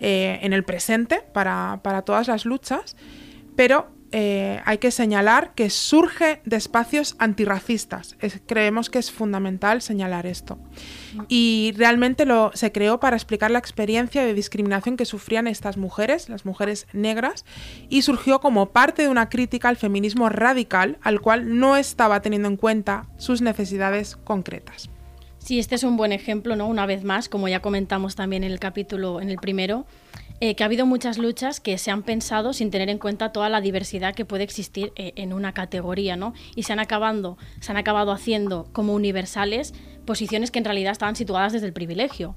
eh, 0.00 0.38
en 0.42 0.52
el 0.52 0.64
presente 0.64 1.22
para, 1.32 1.80
para 1.82 2.02
todas 2.02 2.28
las 2.28 2.44
luchas, 2.44 2.96
pero 3.56 3.88
eh, 4.16 4.60
hay 4.64 4.78
que 4.78 4.92
señalar 4.92 5.54
que 5.56 5.70
surge 5.70 6.40
de 6.44 6.54
espacios 6.56 7.16
antirracistas. 7.18 8.16
creemos 8.46 8.88
que 8.88 9.00
es 9.00 9.10
fundamental 9.10 9.82
señalar 9.82 10.24
esto. 10.24 10.56
Y 11.26 11.74
realmente 11.76 12.24
lo, 12.24 12.52
se 12.54 12.70
creó 12.70 13.00
para 13.00 13.16
explicar 13.16 13.50
la 13.50 13.58
experiencia 13.58 14.24
de 14.24 14.32
discriminación 14.32 14.96
que 14.96 15.04
sufrían 15.04 15.48
estas 15.48 15.76
mujeres, 15.78 16.28
las 16.28 16.46
mujeres 16.46 16.86
negras, 16.92 17.44
y 17.88 18.02
surgió 18.02 18.38
como 18.38 18.70
parte 18.70 19.02
de 19.02 19.08
una 19.08 19.28
crítica 19.28 19.68
al 19.68 19.76
feminismo 19.76 20.28
radical, 20.28 20.96
al 21.02 21.20
cual 21.20 21.58
no 21.58 21.76
estaba 21.76 22.22
teniendo 22.22 22.46
en 22.46 22.56
cuenta 22.56 23.08
sus 23.16 23.42
necesidades 23.42 24.14
concretas. 24.14 24.90
Sí, 25.38 25.58
este 25.58 25.74
es 25.74 25.82
un 25.82 25.96
buen 25.96 26.12
ejemplo, 26.12 26.54
¿no? 26.54 26.68
Una 26.68 26.86
vez 26.86 27.02
más, 27.02 27.28
como 27.28 27.48
ya 27.48 27.60
comentamos 27.60 28.14
también 28.14 28.44
en 28.44 28.52
el 28.52 28.60
capítulo, 28.60 29.20
en 29.20 29.28
el 29.28 29.38
primero, 29.38 29.86
eh, 30.46 30.56
que 30.56 30.62
ha 30.62 30.66
habido 30.66 30.84
muchas 30.84 31.16
luchas 31.16 31.58
que 31.58 31.78
se 31.78 31.90
han 31.90 32.02
pensado 32.02 32.52
sin 32.52 32.70
tener 32.70 32.90
en 32.90 32.98
cuenta 32.98 33.32
toda 33.32 33.48
la 33.48 33.62
diversidad 33.62 34.14
que 34.14 34.26
puede 34.26 34.44
existir 34.44 34.92
eh, 34.94 35.14
en 35.16 35.32
una 35.32 35.54
categoría, 35.54 36.16
¿no? 36.16 36.34
Y 36.54 36.64
se 36.64 36.74
han, 36.74 36.80
acabando, 36.80 37.38
se 37.60 37.72
han 37.72 37.78
acabado 37.78 38.12
haciendo 38.12 38.68
como 38.74 38.92
universales 38.92 39.72
posiciones 40.04 40.50
que 40.50 40.58
en 40.58 40.66
realidad 40.66 40.92
estaban 40.92 41.16
situadas 41.16 41.54
desde 41.54 41.66
el 41.66 41.72
privilegio. 41.72 42.36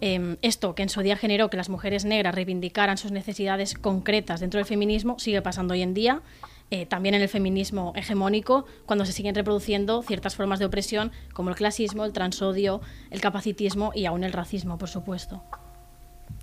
Em, 0.00 0.36
esto 0.42 0.76
que 0.76 0.84
en 0.84 0.90
su 0.90 1.00
día 1.00 1.16
generó 1.16 1.50
que 1.50 1.56
las 1.56 1.70
mujeres 1.70 2.04
negras 2.04 2.36
reivindicaran 2.36 2.98
sus 2.98 3.10
necesidades 3.10 3.74
concretas 3.74 4.38
dentro 4.38 4.58
del 4.58 4.66
feminismo 4.66 5.18
sigue 5.18 5.42
pasando 5.42 5.74
hoy 5.74 5.82
en 5.82 5.92
día. 5.92 6.22
Eh, 6.70 6.86
también 6.86 7.16
en 7.16 7.22
el 7.22 7.28
feminismo 7.28 7.92
hegemónico, 7.96 8.64
cuando 8.86 9.04
se 9.04 9.10
siguen 9.10 9.34
reproduciendo 9.34 10.04
ciertas 10.04 10.36
formas 10.36 10.60
de 10.60 10.66
opresión 10.66 11.10
como 11.32 11.50
el 11.50 11.56
clasismo, 11.56 12.04
el 12.04 12.12
transodio, 12.12 12.80
el 13.10 13.20
capacitismo 13.20 13.90
y 13.92 14.06
aún 14.06 14.22
el 14.22 14.32
racismo, 14.32 14.78
por 14.78 14.88
supuesto. 14.88 15.42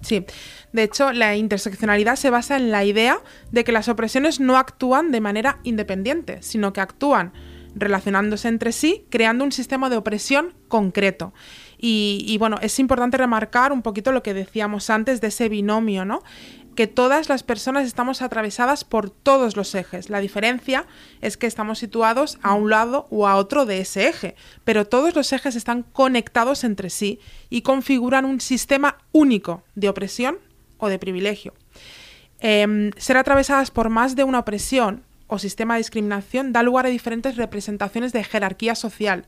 Sí, 0.01 0.25
de 0.73 0.83
hecho, 0.83 1.11
la 1.11 1.35
interseccionalidad 1.35 2.15
se 2.17 2.29
basa 2.29 2.55
en 2.55 2.71
la 2.71 2.83
idea 2.83 3.19
de 3.51 3.63
que 3.63 3.71
las 3.71 3.89
opresiones 3.89 4.39
no 4.39 4.57
actúan 4.57 5.11
de 5.11 5.21
manera 5.21 5.59
independiente, 5.63 6.41
sino 6.41 6.71
que 6.71 6.81
actúan 6.81 7.33
relacionándose 7.73 8.47
entre 8.47 8.71
sí, 8.71 9.05
creando 9.09 9.43
un 9.43 9.51
sistema 9.51 9.89
de 9.89 9.97
opresión 9.97 10.53
concreto. 10.67 11.33
Y, 11.79 12.35
bueno, 12.39 12.57
es 12.61 12.79
importante 12.79 13.17
remarcar 13.17 13.71
un 13.71 13.83
poquito 13.83 14.11
lo 14.11 14.23
que 14.23 14.33
decíamos 14.33 14.89
antes 14.89 15.21
de 15.21 15.27
ese 15.27 15.47
binomio, 15.47 16.05
¿no? 16.05 16.23
Que 16.77 16.85
todas 16.85 17.27
las 17.27 17.41
personas 17.41 17.87
estamos 17.87 18.21
atravesadas 18.21 18.83
por 18.83 19.09
todos 19.09 19.55
los 19.57 19.73
ejes. 19.73 20.11
La 20.11 20.19
diferencia 20.19 20.85
es 21.21 21.35
que 21.35 21.47
estamos 21.47 21.79
situados 21.79 22.37
a 22.43 22.53
un 22.53 22.69
lado 22.69 23.07
o 23.09 23.27
a 23.27 23.35
otro 23.35 23.65
de 23.65 23.79
ese 23.79 24.07
eje, 24.07 24.35
pero 24.63 24.85
todos 24.85 25.15
los 25.15 25.33
ejes 25.33 25.55
están 25.55 25.81
conectados 25.81 26.63
entre 26.63 26.91
sí 26.91 27.19
y 27.49 27.63
configuran 27.63 28.25
un 28.25 28.39
sistema 28.39 28.99
único 29.11 29.63
de 29.73 29.89
opresión 29.89 30.37
o 30.77 30.87
de 30.87 30.99
privilegio. 30.99 31.55
Em, 32.41 32.91
ser 32.95 33.17
atravesadas 33.17 33.71
por 33.71 33.89
más 33.89 34.15
de 34.15 34.23
una 34.23 34.37
opresión 34.37 35.03
o 35.25 35.39
sistema 35.39 35.73
de 35.73 35.79
discriminación 35.79 36.53
da 36.53 36.61
lugar 36.61 36.85
a 36.85 36.89
diferentes 36.89 37.37
representaciones 37.37 38.13
de 38.13 38.23
jerarquía 38.23 38.75
social, 38.75 39.25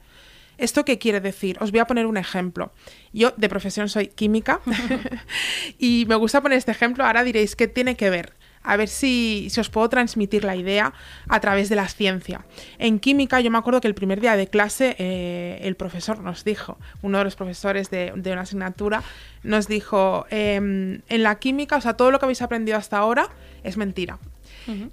¿Esto 0.59 0.83
qué 0.83 0.99
quiere 0.99 1.21
decir? 1.21 1.57
Os 1.61 1.71
voy 1.71 1.79
a 1.79 1.87
poner 1.87 2.05
un 2.05 2.17
ejemplo. 2.17 2.71
Yo 3.13 3.33
de 3.37 3.49
profesión 3.49 3.87
soy 3.87 4.07
química 4.07 4.59
y 5.79 6.05
me 6.07 6.15
gusta 6.15 6.41
poner 6.41 6.57
este 6.57 6.71
ejemplo. 6.71 7.05
Ahora 7.05 7.23
diréis, 7.23 7.55
¿qué 7.55 7.67
tiene 7.67 7.95
que 7.95 8.09
ver? 8.09 8.33
A 8.61 8.75
ver 8.75 8.89
si, 8.89 9.47
os 9.57 9.69
puedo 9.69 9.87
transmitir 9.87 10.43
la 10.43 10.57
idea 10.57 10.93
a 11.29 11.39
través 11.39 11.69
de 11.69 11.77
la 11.77 11.87
ciencia. 11.87 12.45
En 12.77 12.99
química, 12.99 13.39
yo 13.39 13.49
me 13.49 13.57
acuerdo 13.57 13.79
que 13.79 13.87
el 13.87 13.95
primer 13.95 14.19
día 14.19 14.35
de 14.35 14.47
clase 14.47 14.97
eh, 14.99 15.59
el 15.63 15.75
profesor 15.75 16.19
nos 16.19 16.43
dijo, 16.43 16.77
uno 17.01 17.19
de 17.19 17.23
los 17.23 17.37
profesores 17.37 17.89
de, 17.89 18.11
una 18.13 18.41
asignatura, 18.41 19.01
nos 19.43 19.69
dijo, 19.69 20.25
em, 20.29 21.01
en 21.07 21.23
la 21.23 21.39
química, 21.39 21.77
o 21.77 21.81
sea, 21.81 21.93
todo 21.93 22.11
lo 22.11 22.19
que 22.19 22.25
habéis 22.25 22.41
aprendido 22.41 22.77
hasta 22.77 22.97
ahora 22.97 23.29
es 23.63 23.77
mentira. 23.77 24.19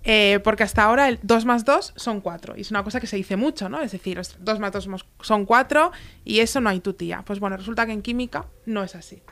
Eh, 0.05 0.41
porque 0.45 0.63
hasta 0.63 0.85
ahora 0.85 1.09
el 1.09 1.19
2 1.23 1.45
más 1.45 1.65
2 1.65 1.95
son 1.97 2.21
4. 2.21 2.55
Y 2.57 2.63
es 2.63 2.71
una 2.71 2.83
cosa 2.83 3.01
que 3.01 3.07
se 3.07 3.17
dice 3.17 3.37
mucho, 3.37 3.69
¿no? 3.69 3.81
Es 3.81 3.93
decir, 3.93 4.21
2 4.39 4.59
más 4.59 4.73
2 4.73 4.89
son 5.21 5.45
4 5.45 5.93
y 6.25 6.41
eso 6.41 6.61
no 6.61 6.71
hay 6.71 6.81
tutía. 6.81 7.23
Pues 7.25 7.41
bueno, 7.41 7.57
resulta 7.57 7.87
que 7.87 7.93
en 7.93 8.03
química 8.03 8.47
no 8.65 8.83
es 8.83 8.95
así. 8.95 9.23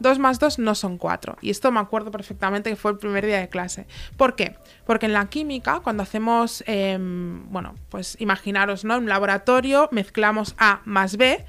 2 0.00 0.18
más 0.18 0.38
2 0.38 0.58
no 0.58 0.74
son 0.74 0.98
4. 0.98 1.38
Y 1.40 1.50
esto 1.50 1.70
me 1.72 1.80
acuerdo 1.80 2.10
perfectamente 2.10 2.70
que 2.70 2.76
fue 2.76 2.90
el 2.92 2.98
primer 2.98 3.24
día 3.24 3.40
de 3.40 3.48
clase. 3.48 3.86
¿Por 4.16 4.36
qué? 4.36 4.56
Porque 4.86 5.06
en 5.06 5.12
la 5.12 5.26
química, 5.26 5.80
cuando 5.80 6.02
hacemos, 6.02 6.62
em, 6.66 7.50
bueno, 7.50 7.74
pues 7.88 8.16
imaginaros, 8.20 8.84
¿no? 8.84 8.96
En 8.96 9.04
un 9.04 9.08
laboratorio 9.08 9.88
mezclamos 9.92 10.54
A 10.58 10.80
más 10.84 11.16
B 11.16 11.44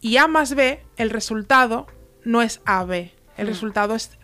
y 0.00 0.16
A 0.16 0.26
más 0.26 0.54
B, 0.54 0.82
el 0.96 1.10
resultado 1.10 1.86
no 2.24 2.42
es 2.42 2.60
AB, 2.64 3.12
el 3.36 3.46
mm. 3.46 3.48
resultado 3.48 3.94
es 3.94 4.18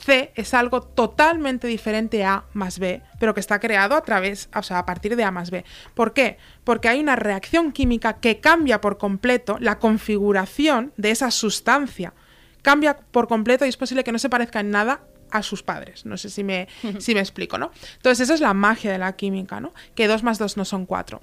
C. 0.00 0.32
Es 0.34 0.54
algo 0.54 0.82
totalmente 0.82 1.66
diferente 1.66 2.24
a 2.24 2.44
más 2.52 2.78
B, 2.78 3.02
pero 3.18 3.34
que 3.34 3.40
está 3.40 3.60
creado 3.60 3.94
a 3.94 4.02
través, 4.02 4.48
o 4.54 4.62
sea, 4.62 4.78
a 4.78 4.86
partir 4.86 5.16
de 5.16 5.24
A 5.24 5.30
más 5.30 5.50
B. 5.50 5.64
¿Por 5.94 6.12
qué? 6.12 6.38
Porque 6.64 6.88
hay 6.88 7.00
una 7.00 7.16
reacción 7.16 7.72
química 7.72 8.14
que 8.14 8.40
cambia 8.40 8.80
por 8.80 8.98
completo 8.98 9.58
la 9.60 9.78
configuración 9.78 10.92
de 10.96 11.10
esa 11.10 11.30
sustancia. 11.30 12.14
Cambia 12.62 12.96
por 12.96 13.28
completo 13.28 13.64
y 13.64 13.68
es 13.68 13.76
posible 13.76 14.04
que 14.04 14.12
no 14.12 14.18
se 14.18 14.28
parezca 14.28 14.60
en 14.60 14.70
nada 14.70 15.00
a 15.30 15.42
sus 15.42 15.62
padres. 15.62 16.04
No 16.06 16.16
sé 16.16 16.30
si 16.30 16.44
me, 16.44 16.68
si 16.98 17.14
me 17.14 17.20
explico, 17.20 17.58
¿no? 17.58 17.70
Entonces, 17.96 18.20
esa 18.20 18.34
es 18.34 18.40
la 18.40 18.54
magia 18.54 18.92
de 18.92 18.98
la 18.98 19.14
química, 19.16 19.60
¿no? 19.60 19.72
Que 19.94 20.08
2 20.08 20.22
más 20.22 20.38
2 20.38 20.56
no 20.56 20.64
son 20.64 20.86
4. 20.86 21.22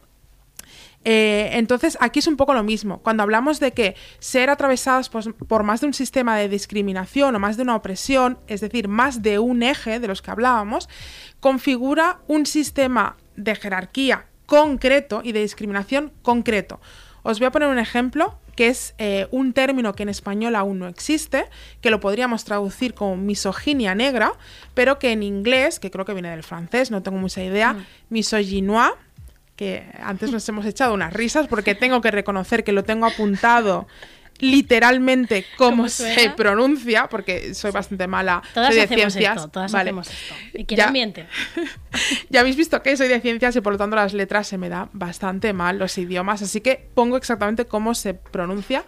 Eh, 1.09 1.51
entonces, 1.53 1.97
aquí 2.01 2.19
es 2.19 2.27
un 2.27 2.35
poco 2.35 2.53
lo 2.53 2.63
mismo. 2.63 2.99
Cuando 2.99 3.23
hablamos 3.23 3.61
de 3.61 3.71
que 3.71 3.95
ser 4.19 4.49
atravesados 4.49 5.07
por, 5.07 5.63
más 5.63 5.79
de 5.79 5.87
un 5.87 5.93
sistema 5.93 6.35
de 6.35 6.49
discriminación 6.49 7.33
o 7.33 7.39
más 7.39 7.55
de 7.55 7.63
una 7.63 7.77
opresión, 7.77 8.39
es 8.47 8.59
decir, 8.59 8.89
más 8.89 9.21
de 9.21 9.39
un 9.39 9.63
eje 9.63 10.01
de 10.01 10.07
los 10.09 10.21
que 10.21 10.31
hablábamos, 10.31 10.89
configura 11.39 12.19
un 12.27 12.45
sistema 12.45 13.15
de 13.37 13.55
jerarquía 13.55 14.25
concreto 14.47 15.21
y 15.23 15.31
de 15.31 15.39
discriminación 15.39 16.11
concreto. 16.23 16.81
Os 17.23 17.39
voy 17.39 17.45
a 17.45 17.51
poner 17.51 17.69
un 17.69 17.79
ejemplo 17.79 18.37
que 18.57 18.67
es 18.67 18.93
eh, 18.97 19.27
un 19.31 19.53
término 19.53 19.93
que 19.93 20.03
en 20.03 20.09
español 20.09 20.57
aún 20.57 20.79
no 20.79 20.87
existe, 20.89 21.45
que 21.79 21.89
lo 21.89 22.01
podríamos 22.01 22.43
traducir 22.43 22.95
como 22.95 23.15
misoginia 23.15 23.95
negra, 23.95 24.33
pero 24.73 24.99
que 24.99 25.13
en 25.13 25.23
inglés, 25.23 25.79
que 25.79 25.89
creo 25.89 26.03
que 26.03 26.13
viene 26.13 26.31
del 26.31 26.43
francés, 26.43 26.91
no 26.91 27.01
tengo 27.01 27.17
mucha 27.17 27.41
idea, 27.41 27.73
mm. 27.73 27.85
misogynois, 28.09 28.91
que 29.57 29.83
antes 30.01 30.31
nos 30.31 30.47
hemos 30.47 30.65
echado 30.65 30.93
unas 30.93 31.11
risas 31.11 31.47
porque 31.47 31.75
tengo 31.75 31.99
que 31.99 32.11
reconocer 32.11 32.63
que 32.63 32.71
lo 32.71 32.85
tengo 32.85 33.05
apuntado 33.05 33.87
literalmente 34.39 35.45
cómo, 35.57 35.89
se 35.89 36.29
pronuncia, 36.35 37.07
porque 37.09 37.53
soy 37.53 37.71
bastante 37.71 38.07
mala. 38.07 38.41
Todas 38.53 38.69
soy 38.69 38.81
de 38.81 38.87
ciencias. 38.87 39.37
Esto, 39.37 39.49
todas 39.49 39.73
hacemos 39.73 40.09
esto. 40.09 40.35
¿Y 40.53 40.65
quién 40.65 40.77
ya, 40.77 40.91
miente? 40.91 41.27
ya 42.29 42.41
habéis 42.41 42.55
visto 42.55 42.81
que 42.83 42.95
soy 42.95 43.07
de 43.07 43.19
ciencias 43.19 43.55
y 43.55 43.61
por 43.61 43.73
lo 43.73 43.79
tanto 43.79 43.95
las 43.95 44.13
letras 44.13 44.47
se 44.47 44.57
me 44.57 44.69
da 44.69 44.89
bastante 44.93 45.53
mal, 45.53 45.79
los 45.79 45.97
idiomas, 45.97 46.41
así 46.41 46.61
que 46.61 46.87
pongo 46.93 47.17
exactamente 47.17 47.65
cómo 47.65 47.95
se 47.95 48.13
pronuncia 48.13 48.85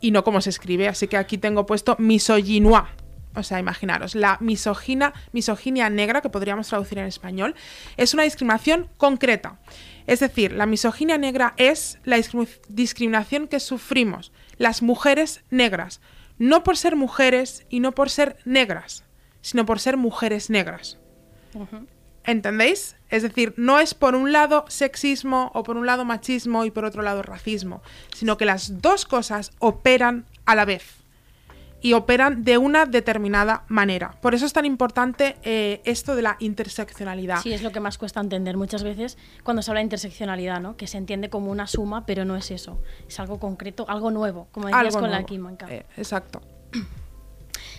y 0.00 0.10
no 0.10 0.24
cómo 0.24 0.40
se 0.40 0.50
escribe. 0.50 0.88
Así 0.88 1.08
que 1.08 1.16
aquí 1.16 1.38
tengo 1.38 1.66
puesto 1.66 1.96
misogynois. 1.98 2.84
O 3.34 3.42
sea, 3.44 3.60
imaginaros, 3.60 4.16
la 4.16 4.38
misogina, 4.40 5.12
misoginia 5.32 5.90
negra, 5.90 6.22
que 6.22 6.28
podríamos 6.28 6.66
traducir 6.66 6.98
en 6.98 7.04
español, 7.04 7.54
es 7.96 8.14
una 8.14 8.24
discriminación 8.24 8.88
concreta. 8.96 9.60
Es 10.08 10.20
decir, 10.20 10.52
la 10.52 10.64
misoginia 10.64 11.18
negra 11.18 11.52
es 11.58 11.98
la 12.04 12.18
discriminación 12.70 13.46
que 13.46 13.60
sufrimos 13.60 14.32
las 14.56 14.80
mujeres 14.80 15.44
negras, 15.50 16.00
no 16.38 16.64
por 16.64 16.78
ser 16.78 16.96
mujeres 16.96 17.66
y 17.68 17.80
no 17.80 17.92
por 17.92 18.08
ser 18.08 18.38
negras, 18.46 19.04
sino 19.42 19.66
por 19.66 19.80
ser 19.80 19.98
mujeres 19.98 20.48
negras. 20.48 20.96
¿Entendéis? 22.24 22.96
Es 23.10 23.22
decir, 23.22 23.52
no 23.58 23.80
es 23.80 23.92
por 23.92 24.14
un 24.14 24.32
lado 24.32 24.64
sexismo 24.68 25.50
o 25.52 25.62
por 25.62 25.76
un 25.76 25.84
lado 25.84 26.06
machismo 26.06 26.64
y 26.64 26.70
por 26.70 26.86
otro 26.86 27.02
lado 27.02 27.22
racismo, 27.22 27.82
sino 28.16 28.38
que 28.38 28.46
las 28.46 28.80
dos 28.80 29.04
cosas 29.04 29.50
operan 29.58 30.24
a 30.46 30.54
la 30.54 30.64
vez 30.64 30.97
y 31.80 31.92
operan 31.92 32.44
de 32.44 32.58
una 32.58 32.86
determinada 32.86 33.64
manera. 33.68 34.12
Por 34.20 34.34
eso 34.34 34.46
es 34.46 34.52
tan 34.52 34.64
importante 34.64 35.36
eh, 35.42 35.80
esto 35.84 36.16
de 36.16 36.22
la 36.22 36.36
interseccionalidad. 36.40 37.40
Sí, 37.40 37.52
es 37.52 37.62
lo 37.62 37.70
que 37.70 37.80
más 37.80 37.98
cuesta 37.98 38.20
entender 38.20 38.56
muchas 38.56 38.82
veces 38.82 39.16
cuando 39.44 39.62
se 39.62 39.70
habla 39.70 39.80
de 39.80 39.84
interseccionalidad, 39.84 40.60
¿no? 40.60 40.76
que 40.76 40.86
se 40.86 40.98
entiende 40.98 41.30
como 41.30 41.50
una 41.50 41.66
suma, 41.66 42.04
pero 42.06 42.24
no 42.24 42.36
es 42.36 42.50
eso. 42.50 42.82
Es 43.06 43.20
algo 43.20 43.38
concreto, 43.38 43.86
algo 43.88 44.10
nuevo, 44.10 44.48
como 44.52 44.68
decías 44.68 44.96
con 44.96 45.10
la 45.10 45.24
química. 45.24 45.66
Eh, 45.70 45.86
exacto. 45.96 46.40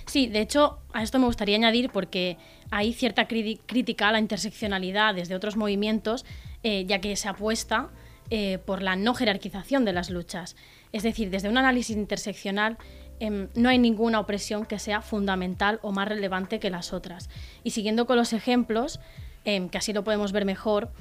Sí, 0.05 0.25
de 0.25 0.41
hecho, 0.41 0.79
a 0.91 1.03
esto 1.03 1.19
me 1.19 1.27
gustaría 1.27 1.55
añadir 1.55 1.91
porque 1.91 2.39
hay 2.71 2.93
cierta 2.93 3.27
crítica 3.27 4.09
a 4.09 4.11
la 4.11 4.17
interseccionalidad 4.17 5.13
desde 5.13 5.35
otros 5.35 5.55
movimientos, 5.55 6.25
eh, 6.63 6.85
ya 6.87 6.99
que 6.99 7.15
se 7.15 7.29
apuesta 7.29 7.89
eh, 8.31 8.57
por 8.65 8.81
la 8.81 8.95
no 8.95 9.13
jerarquización 9.13 9.85
de 9.85 9.93
las 9.93 10.09
luchas. 10.09 10.55
Es 10.91 11.03
decir, 11.03 11.29
desde 11.29 11.47
un 11.47 11.59
análisis 11.59 11.95
interseccional 11.95 12.79
em, 13.19 13.49
no 13.55 13.69
hay 13.69 13.77
ninguna 13.77 14.19
opresión 14.19 14.65
que 14.65 14.79
sea 14.79 15.01
fundamental 15.01 15.79
o 15.81 15.91
más 15.91 16.07
relevante 16.07 16.59
que 16.59 16.69
las 16.69 16.93
otras. 16.93 17.29
Y 17.63 17.71
siguiendo 17.71 18.05
con 18.05 18.17
los 18.17 18.33
ejemplos, 18.33 18.99
em, 19.45 19.69
que 19.69 19.77
así 19.77 19.93
lo 19.93 20.03
podemos 20.03 20.31
ver 20.31 20.45
mejor, 20.45 20.91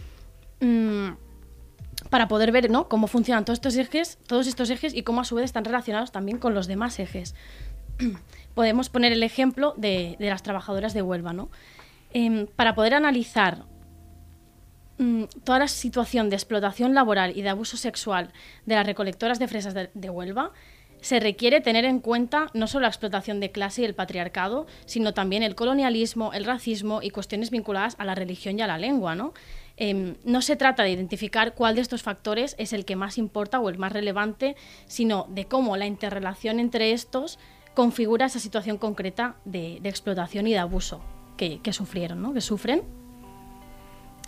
mm, 0.61 1.11
para 2.11 2.29
poder 2.29 2.53
ver 2.53 2.71
¿no? 2.71 2.89
cómo 2.89 3.07
funcionan 3.07 3.45
todos 3.45 3.59
estos 3.59 3.77
ejes, 3.77 4.19
todos 4.27 4.47
estos 4.47 4.71
ejes 4.71 4.95
y 4.95 5.03
cómo 5.03 5.21
a 5.21 5.25
su 5.25 5.35
vez 5.35 5.45
están 5.47 5.65
relacionados 5.65 6.13
también 6.13 6.39
con 6.39 6.55
los 6.55 6.67
demás 6.67 6.99
ejes. 6.99 7.35
Podemos 8.55 8.89
poner 8.89 9.13
el 9.13 9.23
ejemplo 9.23 9.75
de, 9.77 10.17
las 10.19 10.43
trabajadoras 10.43 10.95
de 10.95 11.03
Huelva. 11.03 11.33
¿no? 11.33 11.51
Em, 12.13 12.47
para 12.47 12.75
poder 12.75 12.95
analizar 12.95 13.65
mm, 14.99 15.25
toda 15.45 15.61
la 15.61 15.69
situación 15.69 16.31
de 16.31 16.37
explotación 16.37 16.95
laboral 16.95 17.37
y 17.37 17.43
de 17.43 17.49
abuso 17.49 17.77
sexual 17.77 18.33
de 18.67 18.75
las 18.75 18.87
recolectoras 18.87 19.39
de 19.39 19.49
fresas 19.49 19.75
de, 19.75 20.11
Huelva, 20.11 20.53
se 21.01 21.21
requiere 21.21 21.61
tener 21.61 21.85
en 21.85 22.01
cuenta 22.01 22.49
no 22.55 22.67
solo 22.67 22.83
la 22.83 22.89
explotación 22.89 23.41
de 23.41 23.51
clase 23.51 23.83
y 23.83 23.85
el 23.85 23.95
patriarcado, 23.95 24.67
sino 24.87 25.15
también 25.15 25.43
el 25.43 25.55
colonialismo, 25.55 26.33
el 26.33 26.45
racismo 26.45 27.01
y 27.03 27.11
cuestiones 27.11 27.51
vinculadas 27.51 27.95
a 27.99 28.05
la 28.05 28.15
religión 28.15 28.59
y 28.59 28.63
a 28.63 28.67
la 28.67 28.79
lengua. 28.79 29.15
¿no? 29.15 29.33
Em, 29.77 30.17
no 30.25 30.43
se 30.43 30.57
trata 30.57 30.83
de 30.83 30.91
identificar 30.91 31.55
cuál 31.55 31.77
de 31.77 31.83
estos 31.83 32.03
factores 32.03 32.57
es 32.59 32.73
el 32.73 32.85
que 32.85 32.97
más 32.97 33.17
importa 33.17 33.61
o 33.61 33.69
el 33.69 33.79
más 33.79 33.93
relevante, 33.93 34.57
sino 34.87 35.27
de 35.31 35.47
cómo 35.47 35.77
la 35.77 35.87
interrelación 35.87 36.59
entre 36.59 36.93
estos 36.93 37.39
configura 37.75 38.27
esa 38.27 38.41
situación 38.41 38.77
concreta 38.77 39.37
de, 39.45 39.77
explotación 39.85 40.49
y 40.49 40.53
de 40.53 40.59
abuso 40.59 41.01
que, 41.37 41.61
sufrieron, 41.73 42.21
¿no? 42.21 42.35
que 42.35 42.41
sufren. 42.41 42.83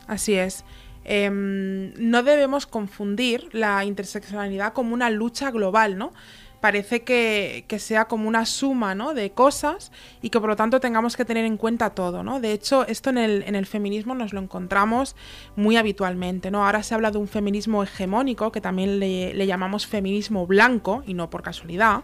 Así 0.07 0.35
es. 0.35 0.65
Em, 1.03 1.93
no 1.95 2.23
debemos 2.23 2.67
confundir 2.67 3.49
la 3.53 3.85
interseccionalidad 3.85 4.73
como 4.73 4.95
una 4.95 5.11
lucha 5.11 5.51
global, 5.51 5.99
¿no? 5.99 6.13
Parece 6.61 7.03
que, 7.03 7.65
sea 7.79 8.07
como 8.07 8.29
una 8.29 8.45
suma 8.45 8.95
¿no? 8.95 9.15
de 9.15 9.31
cosas 9.31 9.91
y 10.21 10.31
que 10.31 10.39
por 10.41 10.51
lo 10.51 10.57
tanto 10.57 10.81
tengamos 10.81 11.17
que 11.17 11.25
tener 11.25 11.45
en 11.45 11.57
cuenta 11.57 11.91
todo. 11.91 12.23
¿no? 12.23 12.41
De 12.41 12.53
hecho, 12.53 12.87
esto 12.87 13.11
en 13.11 13.19
el, 13.19 13.43
en 13.45 13.55
el, 13.55 13.67
feminismo 13.67 14.15
nos 14.15 14.33
lo 14.33 14.41
encontramos 14.41 15.17
muy 15.57 15.77
habitualmente. 15.77 16.51
¿no? 16.51 16.65
Ahora 16.65 16.83
se 16.83 16.95
habla 16.95 17.11
de 17.11 17.19
un 17.19 17.29
feminismo 17.29 17.83
hegemónico, 17.83 18.53
que 18.53 18.61
también 18.61 19.01
le, 19.01 19.47
llamamos 19.47 19.87
feminismo 19.87 20.47
blanco, 20.47 21.03
y 21.07 21.15
no 21.15 21.31
por 21.31 21.43
casualidad, 21.43 22.03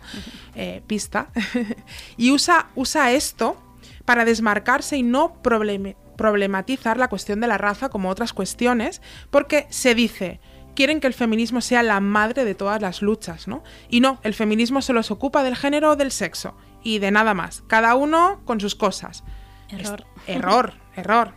eh, 0.54 0.82
pista, 0.86 1.28
y 2.16 2.30
usa, 2.32 2.70
usa 2.74 3.12
esto 3.12 3.56
para 4.04 4.24
desmarcarse 4.24 4.96
y 4.96 5.02
no 5.02 5.34
problematizar 5.42 6.96
la 6.96 7.08
cuestión 7.08 7.40
de 7.40 7.46
la 7.46 7.58
raza 7.58 7.88
como 7.88 8.08
otras 8.08 8.32
cuestiones, 8.32 9.02
porque 9.30 9.66
se 9.68 9.94
dice, 9.94 10.40
quieren 10.76 11.00
que 11.00 11.08
el 11.08 11.14
feminismo 11.14 11.60
sea 11.60 11.82
la 11.82 11.98
madre 11.98 12.44
de 12.44 12.54
todas 12.54 12.80
las 12.80 13.02
luchas, 13.02 13.48
¿no? 13.48 13.64
Y 13.88 13.98
no, 13.98 14.20
el 14.22 14.34
feminismo 14.34 14.80
solo 14.82 15.02
se 15.02 15.12
ocupa 15.12 15.42
del 15.42 15.56
género 15.56 15.90
o 15.90 15.96
del 15.96 16.12
sexo 16.12 16.54
y 16.84 17.00
de 17.00 17.10
nada 17.10 17.34
más, 17.34 17.64
cada 17.66 17.96
uno 17.96 18.40
con 18.44 18.60
sus 18.60 18.76
cosas. 18.76 19.24
Error. 19.68 20.04
error, 20.28 20.74
error. 20.94 21.32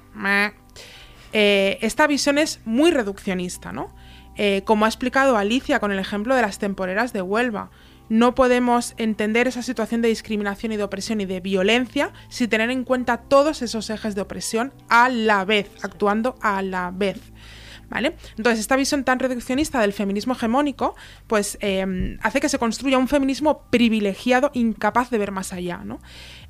Eh, 1.34 1.79
esta 1.81 2.05
visión 2.05 2.38
es 2.38 2.60
muy 2.65 2.91
reduccionista, 2.91 3.72
¿no? 3.72 3.96
Eh, 4.36 4.62
como 4.65 4.86
ha 4.86 4.88
explicado 4.88 5.38
Alicia 5.38 5.79
con 5.79 5.91
el 5.91 6.00
ejemplo 6.00 6.36
de 6.36 6.43
las 6.43 6.60
temporeras 6.60 7.12
de 7.12 7.22
Huelva. 7.22 7.72
No 8.10 8.36
podemos 8.36 8.96
entender 8.98 9.48
esa 9.48 9.62
situación 9.62 10.01
de 10.01 10.08
discriminación 10.08 10.72
y 10.72 10.77
de 10.77 10.84
opresión 10.84 11.22
y 11.22 11.25
de 11.25 11.41
violencia 11.41 12.12
sin 12.29 12.50
tener 12.50 12.72
en 12.72 12.84
cuenta 12.84 13.17
todos 13.17 13.62
esos 13.62 13.89
ejes 13.89 14.15
de 14.15 14.22
opresión 14.22 14.74
a 14.88 15.10
la 15.10 15.46
vez, 15.46 15.69
actuando 15.84 16.36
a 16.41 16.62
la 16.62 16.91
vez. 16.91 17.19
Entonces, 18.38 18.60
esta 18.60 18.75
visión 18.75 19.03
tan 19.03 19.19
reduccionista 19.19 19.81
del 19.81 19.93
feminismo 19.93 20.34
hegemónico, 20.34 20.96
pues 21.27 21.58
em, 21.62 22.17
hace 22.22 22.39
que 22.39 22.50
se 22.50 22.60
construya 22.60 22.98
un 22.98 23.08
feminismo 23.08 23.63
privilegiado, 23.69 24.51
incapaz 24.53 25.10
de 25.10 25.17
ver 25.17 25.32
más 25.32 25.54
allá, 25.54 25.82
¿no? 25.84 25.99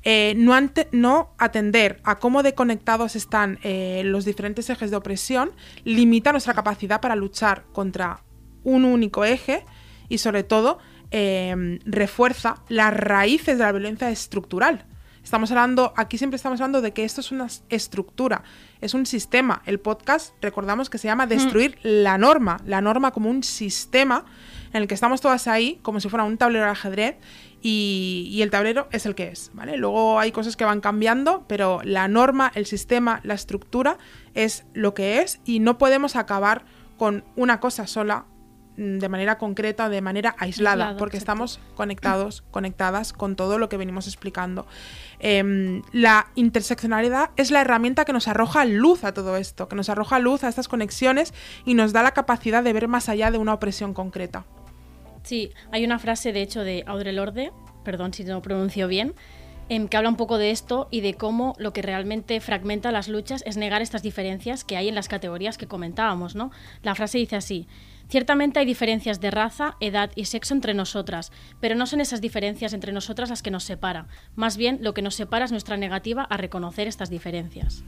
Eh, 0.02 0.34
no, 0.36 1.34
atender 1.38 2.00
a 2.04 2.18
cómo 2.18 2.42
deconectados 2.42 3.16
están 3.16 3.58
eh, 3.62 4.02
los 4.04 4.24
diferentes 4.24 4.70
ejes 4.70 4.90
de 4.90 4.96
opresión 4.96 5.52
limita 5.84 6.32
nuestra 6.32 6.54
capacidad 6.54 7.00
para 7.00 7.16
luchar 7.16 7.64
contra 7.72 8.22
un 8.64 8.84
único 8.84 9.24
eje 9.24 9.64
y 10.08 10.18
sobre 10.18 10.42
todo 10.42 10.78
em, 11.10 11.78
refuerza 11.84 12.62
las 12.68 12.94
raíces 12.94 13.58
de 13.58 13.64
la 13.64 13.72
violencia 13.72 14.10
estructural. 14.10 14.86
Estamos 15.22 15.50
hablando, 15.50 15.92
aquí 15.96 16.18
siempre 16.18 16.36
estamos 16.36 16.60
hablando 16.60 16.80
de 16.80 16.92
que 16.92 17.04
esto 17.04 17.20
es 17.20 17.30
una 17.30 17.46
estructura, 17.68 18.42
es 18.80 18.94
un 18.94 19.06
sistema. 19.06 19.62
El 19.66 19.78
podcast, 19.78 20.34
recordamos 20.40 20.88
que 20.88 20.98
se 20.98 21.08
llama 21.08 21.26
Destruir 21.26 21.78
la 21.82 22.18
norma, 22.18 22.60
la 22.64 22.80
norma 22.80 23.10
como 23.10 23.28
un 23.28 23.42
sistema 23.42 24.24
en 24.72 24.82
el 24.82 24.88
que 24.88 24.94
estamos 24.94 25.20
todas 25.20 25.46
ahí, 25.46 25.78
como 25.82 26.00
si 26.00 26.08
fuera 26.08 26.24
un 26.24 26.38
tablero 26.38 26.64
de 26.64 26.70
ajedrez, 26.70 27.16
y, 27.62 28.38
el 28.40 28.50
tablero 28.50 28.88
es 28.90 29.04
el 29.04 29.14
que 29.14 29.28
es, 29.28 29.50
¿vale? 29.52 29.76
Luego 29.76 30.18
hay 30.18 30.32
cosas 30.32 30.56
que 30.56 30.64
van 30.64 30.80
cambiando, 30.80 31.44
pero 31.46 31.82
la 31.84 32.08
norma, 32.08 32.50
el 32.54 32.64
sistema, 32.64 33.20
la 33.22 33.34
estructura 33.34 33.98
es 34.34 34.64
lo 34.72 34.94
que 34.94 35.20
es 35.20 35.40
y 35.44 35.60
no 35.60 35.76
podemos 35.76 36.16
acabar 36.16 36.64
con 36.96 37.24
una 37.36 37.60
cosa 37.60 37.86
sola 37.86 38.24
Mm, 38.80 38.98
de 38.98 39.08
manera 39.10 39.36
concreta, 39.36 39.90
de 39.90 40.00
manera 40.00 40.34
aislada, 40.38 40.96
porque 40.96 41.18
estamos 41.18 41.60
conectados, 41.74 42.42
conectadas 42.50 43.12
con 43.12 43.36
todo 43.36 43.58
lo 43.58 43.68
que 43.68 43.76
venimos 43.76 44.06
explicando. 44.06 44.66
Em, 45.22 45.82
la 45.92 46.28
interseccionalidad 46.34 47.30
es 47.36 47.50
la 47.50 47.60
herramienta 47.60 48.06
que 48.06 48.12
nos 48.14 48.26
arroja 48.26 48.64
luz 48.64 49.04
a 49.04 49.12
todo 49.12 49.36
esto, 49.36 49.68
que 49.68 49.76
nos 49.76 49.90
arroja 49.90 50.18
luz 50.18 50.44
a 50.44 50.48
estas 50.48 50.66
conexiones 50.66 51.34
y 51.66 51.74
nos 51.74 51.92
da 51.92 52.02
la 52.02 52.12
capacidad 52.12 52.62
de 52.64 52.72
ver 52.72 52.88
más 52.88 53.10
allá 53.10 53.30
de 53.30 53.36
una 53.36 53.52
opresión 53.52 53.92
concreta. 53.92 54.46
Sí, 55.22 55.50
hay 55.72 55.84
una 55.84 55.98
frase 55.98 56.32
de 56.32 56.40
hecho 56.40 56.62
de 56.62 56.84
Audre 56.86 57.12
Lorde, 57.12 57.52
perdón 57.84 58.14
si 58.14 58.24
no 58.24 58.40
pronuncio 58.40 58.88
bien, 58.88 59.14
em, 59.68 59.88
que 59.88 59.98
habla 59.98 60.08
un 60.08 60.16
poco 60.16 60.38
de 60.38 60.50
esto 60.50 60.88
y 60.90 61.02
de 61.02 61.12
cómo 61.12 61.54
lo 61.58 61.74
que 61.74 61.82
realmente 61.82 62.40
fragmenta 62.40 62.90
las 62.90 63.08
luchas 63.08 63.42
es 63.46 63.58
negar 63.58 63.82
estas 63.82 64.02
diferencias 64.02 64.64
que 64.64 64.78
hay 64.78 64.88
en 64.88 64.94
las 64.94 65.08
categorías 65.08 65.58
que 65.58 65.66
comentábamos, 65.66 66.34
¿no? 66.34 66.50
La 66.82 66.94
frase 66.94 67.18
dice 67.18 67.36
así: 67.36 67.68
Ciertamente 68.10 68.58
hay 68.58 68.66
diferencias 68.66 69.20
de 69.20 69.30
raza, 69.30 69.76
edad 69.78 70.10
y 70.16 70.24
sexo 70.24 70.52
entre 70.52 70.74
nosotras, 70.74 71.30
pero 71.60 71.76
no 71.76 71.86
son 71.86 72.00
esas 72.00 72.20
diferencias 72.20 72.72
entre 72.72 72.92
nosotras 72.92 73.30
las 73.30 73.40
que 73.40 73.52
nos 73.52 73.62
separa. 73.62 74.08
Más 74.34 74.56
bien, 74.56 74.78
lo 74.82 74.94
que 74.94 75.00
nos 75.00 75.14
separa 75.14 75.44
es 75.44 75.52
nuestra 75.52 75.76
negativa 75.76 76.24
a 76.24 76.36
reconocer 76.36 76.88
estas 76.88 77.08
diferencias. 77.08 77.84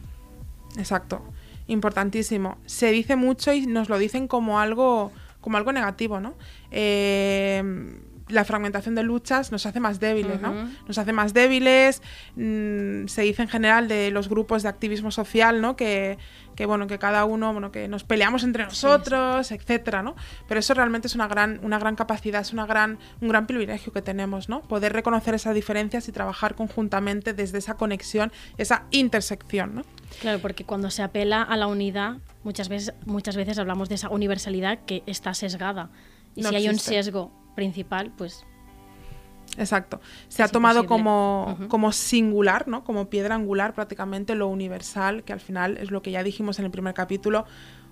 Exacto. 0.79 1.25
Importantísimo. 1.67 2.57
Se 2.67 2.93
dice 2.93 3.17
mucho 3.17 3.53
y 3.53 3.67
nos 3.67 3.89
lo 3.89 3.99
dicen 3.99 4.29
como 4.29 4.61
algo, 4.61 5.11
como 5.41 5.57
algo 5.57 5.73
negativo, 5.73 6.21
¿no? 6.21 6.35
Eh, 6.71 8.01
la 8.33 8.45
fragmentación 8.45 8.95
de 8.95 9.03
luchas 9.03 9.53
nos 9.53 9.67
hace 9.67 9.81
más 9.81 10.01
débiles, 10.01 10.41
¿no? 10.41 10.55
Nos 10.87 10.99
hace 10.99 11.13
más 11.13 11.35
débiles. 11.35 12.03
Mm, 12.37 13.07
se 13.07 13.23
dice 13.23 13.43
en 13.43 13.49
general 13.49 13.89
de 13.89 14.11
los 14.11 14.29
grupos 14.29 14.63
de 14.63 14.69
activismo 14.69 15.11
social, 15.11 15.61
¿no? 15.61 15.77
Que, 15.77 16.19
que 16.57 16.67
bueno, 16.67 16.87
que 16.87 16.99
cada 16.99 17.25
uno, 17.25 17.53
bueno, 17.53 17.73
que 17.73 17.89
nos 17.89 18.05
peleamos 18.05 18.45
entre 18.45 18.65
nosotros, 18.65 19.51
etcétera, 19.53 20.03
¿no? 20.03 20.15
Pero 20.49 20.61
eso 20.61 20.75
realmente 20.75 21.09
es 21.09 21.15
una 21.15 21.29
gran, 21.29 21.61
una 21.63 21.79
gran 21.79 21.97
capacidad, 21.97 22.41
es 22.41 22.53
una 22.53 22.67
gran, 22.67 22.99
un 23.21 23.29
gran 23.29 23.47
privilegio 23.47 23.93
que 23.93 24.03
tenemos, 24.03 24.49
¿no? 24.49 24.63
Poder 24.63 24.93
reconocer 24.93 25.35
esas 25.35 25.55
diferencias 25.55 26.09
y 26.09 26.13
trabajar 26.13 26.55
conjuntamente 26.55 27.33
desde 27.35 27.59
esa 27.59 27.75
conexión, 27.75 28.33
esa 28.59 28.85
intersección, 28.91 29.75
¿no? 29.75 29.83
Claro, 30.21 30.41
porque 30.41 30.65
cuando 30.65 30.91
se 30.91 31.03
apela 31.03 31.43
a 31.43 31.57
la 31.57 31.67
unidad, 31.67 32.19
muchas 32.45 32.69
veces, 32.69 32.95
muchas 33.07 33.37
veces 33.37 33.59
hablamos 33.59 33.89
de 33.89 33.97
esa 33.97 34.09
universalidad 34.11 34.81
que 34.87 35.03
está 35.07 35.35
sesgada. 35.35 35.91
Y 36.35 36.45
si 36.45 36.55
hay 36.55 36.69
un 36.69 36.79
sesgo 36.79 37.42
principal, 37.55 38.13
pues 38.17 38.45
Exacto. 39.59 40.01
Se 40.29 40.43
ha 40.43 40.49
tomado 40.49 40.87
como, 40.87 41.59
como, 41.69 41.93
singular, 41.93 42.69
¿no? 42.69 42.85
Como 42.85 43.11
piedra 43.11 43.35
angular 43.35 43.75
prácticamente 43.75 44.35
lo 44.35 44.49
universal, 44.49 45.25
que 45.25 45.33
al 45.33 45.41
final 45.41 45.77
es 45.77 45.91
lo 45.91 46.03
que 46.03 46.11
ya 46.11 46.23
dijimos 46.23 46.59
en 46.59 46.65
el 46.65 46.71
primer 46.71 46.95
capítulo, 46.95 47.45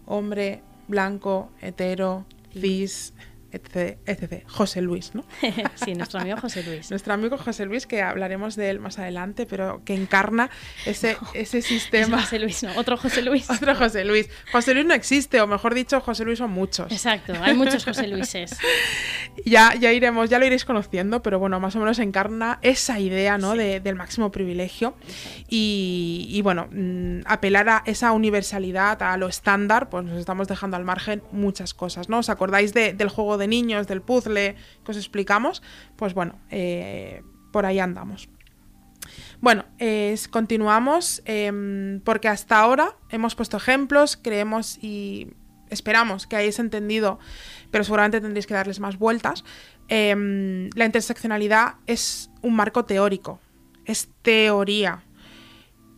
hombre, 0.07 0.62
blanco, 0.88 1.51
hetero, 1.61 2.25
cis, 2.53 3.12
etc, 3.52 4.44
José 4.46 4.82
Luis, 4.82 5.14
¿no? 5.14 5.24
sí, 5.74 5.94
nuestro 5.94 6.20
amigo 6.20 6.36
José 6.36 6.62
Luis. 6.62 6.90
nuestro 6.90 7.12
amigo 7.14 7.38
José 7.38 7.66
Luis, 7.66 7.86
que 7.86 8.02
hablaremos 8.02 8.56
de 8.56 8.70
él 8.70 8.80
más 8.80 8.98
adelante, 8.98 9.46
pero 9.46 9.82
que 9.84 9.94
encarna 9.94 10.50
ese, 10.86 11.16
ese 11.34 11.62
sistema. 11.62 12.20
José 12.20 12.38
Luis, 12.38 12.62
no, 12.62 12.76
otro 12.76 12.96
José 12.96 13.22
Luis. 13.22 13.48
otro 13.50 13.74
José 13.74 14.04
Luis. 14.04 14.28
José 14.52 14.74
Luis 14.74 14.86
no 14.86 14.94
existe, 14.94 15.40
o 15.40 15.46
mejor 15.46 15.74
dicho, 15.74 16.00
José 16.00 16.24
Luis 16.24 16.38
son 16.38 16.50
muchos. 16.50 16.90
Exacto, 16.92 17.32
hay 17.40 17.54
muchos 17.54 17.84
José 17.84 18.06
Luises. 18.06 18.56
ya, 19.44 19.74
ya 19.74 19.92
iremos, 19.92 20.30
ya 20.30 20.38
lo 20.38 20.46
iréis 20.46 20.64
conociendo, 20.64 21.22
pero 21.22 21.38
bueno, 21.38 21.60
más 21.60 21.76
o 21.76 21.80
menos 21.80 21.98
encarna 21.98 22.58
esa 22.62 23.00
idea, 23.00 23.38
¿no? 23.38 23.54
De, 23.54 23.80
del 23.80 23.96
máximo 23.96 24.30
privilegio. 24.30 24.94
Y, 25.48 26.26
y, 26.30 26.42
bueno, 26.42 26.68
mm, 26.70 27.20
apelar 27.26 27.68
a 27.68 27.82
esa 27.86 28.12
universalidad, 28.12 29.02
a 29.02 29.16
lo 29.16 29.28
estándar, 29.28 29.88
pues 29.88 30.04
nos 30.04 30.18
estamos 30.18 30.48
dejando 30.48 30.76
al 30.76 30.84
margen 30.84 31.22
muchas 31.32 31.74
cosas, 31.74 32.08
¿no? 32.08 32.18
¿Os 32.18 32.28
acordáis 32.28 32.72
del 32.74 33.08
juego 33.08 33.38
de 33.40 33.48
niños, 33.48 33.88
del 33.88 34.03
puzzle 34.03 34.55
que 34.85 34.90
os 34.92 34.96
explicamos, 34.96 35.62
pues 35.96 36.14
bueno, 36.14 36.38
eh, 36.50 37.24
por 37.50 37.66
ahí 37.66 37.81
andamos. 37.81 38.29
Bueno, 39.40 39.64
continuamos 40.31 41.22
em, 41.24 42.00
porque 42.00 42.29
hasta 42.29 42.59
ahora 42.61 42.96
hemos 43.09 43.35
puesto 43.35 43.57
ejemplos, 43.57 44.16
creemos 44.16 44.79
y 44.83 45.29
esperamos 45.70 46.26
que 46.26 46.37
hayáis 46.37 46.59
entendido, 46.59 47.18
pero 47.70 47.85
seguramente 47.85 48.20
tendréis 48.20 48.46
que 48.46 48.55
darles 48.55 48.81
más 48.81 48.98
vueltas. 48.98 49.44
Em, 49.88 50.70
la 50.74 50.85
interseccionalidad 50.85 51.76
es 51.87 52.31
un 52.42 52.55
marco 52.55 52.85
teórico, 52.85 53.40
es 53.85 54.09
teoría. 54.22 55.05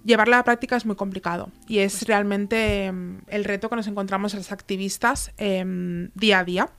Llevarla 0.05 0.37
a 0.37 0.41
la 0.41 0.45
práctica 0.45 0.77
es 0.77 0.85
muy 0.85 0.97
complicado 0.97 1.51
y 1.69 1.79
es 1.79 2.07
realmente 2.07 2.87
em, 2.87 3.21
el 3.29 3.45
reto 3.45 3.69
que 3.69 3.77
nos 3.77 3.87
encontramos 3.87 4.35
los 4.35 4.51
activistas 4.53 5.33
día 5.37 6.39
a 6.39 6.45
día. 6.45 6.71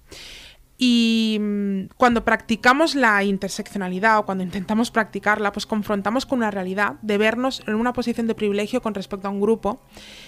Y 0.86 1.38
mm, 1.40 1.94
cuando 1.96 2.26
practicamos 2.26 2.94
la 2.94 3.24
interseccionalidad 3.24 4.20
o 4.20 4.26
cuando 4.26 4.44
intentamos 4.44 4.92
practicarla, 4.92 5.54
pues 5.54 5.66
confrontamos 5.66 6.26
con 6.26 6.40
una 6.40 6.52
realidad 6.52 6.96
de 7.02 7.18
vernos 7.18 7.64
en 7.68 7.76
una 7.76 7.94
posición 7.94 8.28
de 8.28 8.36
privilegio 8.36 8.82
con 8.82 8.94
respecto 8.94 9.30
a 9.30 9.32
un 9.32 9.40
grupo 9.40 9.82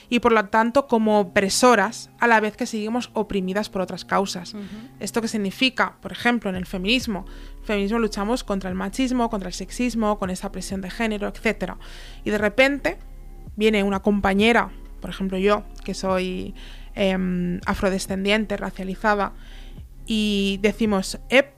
y 0.08 0.22
por 0.22 0.32
lo 0.32 0.46
tanto 0.46 0.88
como 0.88 1.20
opresoras 1.20 2.10
a 2.20 2.28
la 2.28 2.40
vez 2.40 2.56
que 2.56 2.68
seguimos 2.68 3.10
oprimidas 3.12 3.68
por 3.68 3.82
otras 3.82 4.06
causas. 4.06 4.56
¿Esto 5.02 5.22
qué 5.22 5.28
significa? 5.28 5.98
Por 6.00 6.14
ejemplo, 6.14 6.50
en 6.50 6.56
el 6.56 6.66
feminismo. 6.66 7.26
El 7.60 7.66
feminismo 7.66 8.00
luchamos 8.00 8.46
contra 8.46 8.70
el 8.70 8.78
machismo, 8.78 9.30
contra 9.30 9.50
el 9.50 9.54
sexismo, 9.54 10.18
con 10.18 10.30
esa 10.30 10.54
presión 10.54 10.80
de 10.80 10.90
género, 10.90 11.28
etc. 11.28 11.74
Y 12.24 12.30
de 12.30 12.38
repente 12.38 12.98
viene 13.58 13.84
una 13.84 14.02
compañera, 14.02 14.70
por 15.02 15.10
ejemplo 15.10 15.38
yo, 15.38 15.66
que 15.84 15.94
soy 15.94 16.56
em, 16.94 17.60
afrodescendiente, 17.66 18.56
racializada, 18.56 19.34
y 20.06 20.60
decimos, 20.62 21.20
Ep, 21.30 21.54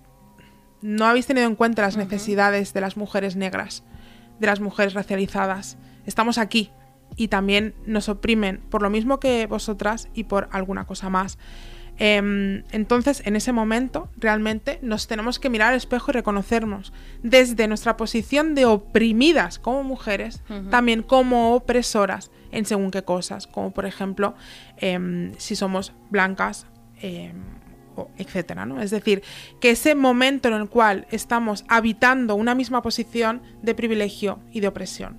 no 0.81 1.05
habéis 1.05 1.27
tenido 1.27 1.47
en 1.47 1.55
cuenta 1.55 1.81
las 1.81 1.97
necesidades 1.97 2.73
de 2.73 2.81
las 2.81 2.97
mujeres 2.97 3.35
negras, 3.35 3.83
de 4.39 4.47
las 4.47 4.59
mujeres 4.59 4.93
racializadas. 4.93 5.77
Estamos 6.05 6.37
aquí 6.37 6.71
y 7.15 7.29
también 7.29 7.73
nos 7.85 8.09
oprimen 8.09 8.61
por 8.69 8.81
lo 8.81 8.89
mismo 8.89 9.19
que 9.19 9.47
vosotras 9.47 10.07
y 10.13 10.25
por 10.25 10.49
alguna 10.51 10.85
cosa 10.85 11.09
más. 11.09 11.37
Em, 11.99 12.63
entonces, 12.71 13.23
en 13.25 13.35
ese 13.35 13.51
momento, 13.51 14.09
realmente 14.17 14.77
nos 14.83 15.07
tenemos 15.07 15.39
que 15.39 15.49
mirar 15.49 15.69
al 15.69 15.77
espejo 15.77 16.11
y 16.11 16.13
reconocernos 16.13 16.93
desde 17.23 17.67
nuestra 17.67 17.97
posición 17.97 18.53
de 18.53 18.65
oprimidas 18.65 19.57
como 19.57 19.81
mujeres, 19.83 20.43
también 20.69 21.01
como 21.01 21.55
opresoras 21.55 22.29
en 22.51 22.65
según 22.65 22.91
qué 22.91 23.03
cosas, 23.03 23.47
como 23.47 23.71
por 23.71 23.87
ejemplo, 23.87 24.35
em, 24.77 25.33
si 25.37 25.55
somos 25.55 25.93
blancas 26.11 26.67
em, 27.01 27.56
etcétera, 28.17 28.65
¿no? 28.65 28.81
Es 28.81 28.91
decir, 28.91 29.23
que 29.59 29.71
ese 29.71 29.95
momento 29.95 30.47
en 30.47 30.55
el 30.55 30.69
cual 30.69 31.07
estamos 31.11 31.65
habitando 31.67 32.35
una 32.35 32.55
misma 32.55 32.81
posición 32.81 33.41
de 33.61 33.75
privilegio 33.75 34.39
y 34.51 34.59
de 34.59 34.67
opresión. 34.67 35.17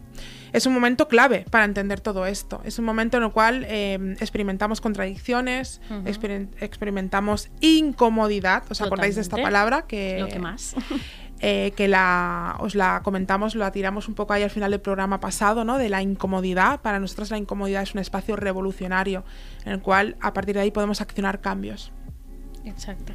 Es 0.53 0.67
un 0.67 0.73
momento 0.73 1.09
clave 1.09 1.45
para 1.51 1.64
entender 1.64 2.01
todo 2.01 2.27
esto. 2.27 2.61
Es 2.64 2.79
un 2.79 2.85
momento 2.85 3.17
en 3.19 3.23
el 3.25 3.31
cual 3.33 3.67
em, 3.69 4.12
experimentamos 4.12 4.81
contradicciones, 4.81 5.81
experimentamos 6.61 7.51
incomodidad. 7.61 8.62
¿Os 8.71 8.81
acordáis 8.81 9.17
de 9.17 9.21
esta 9.21 9.37
palabra? 9.37 9.87
Que, 9.87 10.19
Lo 10.21 10.29
que 10.29 10.38
más. 10.38 10.75
Eh, 11.41 11.73
que 11.77 11.87
la, 11.87 12.57
os 12.59 12.75
la 12.75 13.01
comentamos, 13.05 13.55
la 13.55 13.71
tiramos 13.71 14.09
un 14.09 14.17
poco 14.17 14.33
ahí 14.33 14.43
al 14.43 14.51
final 14.51 14.73
del 14.73 14.81
programa 14.81 15.21
pasado, 15.21 15.64
¿no? 15.64 15.79
De 15.79 15.88
la 15.88 16.03
incomodidad. 16.03 16.81
Para 16.81 16.99
nosotros 16.99 17.31
la 17.31 17.38
incomodidad 17.38 17.85
es 17.85 17.95
un 17.95 18.01
espacio 18.01 18.35
revolucionario 18.35 19.23
en 19.64 19.75
el 19.75 19.81
cual 19.81 20.17
a 20.21 20.33
partir 20.33 20.57
de 20.57 20.62
ahí 20.62 20.73
podemos 20.73 21.01
accionar 21.01 21.41
cambios. 21.41 21.93
Exacto. 22.68 23.12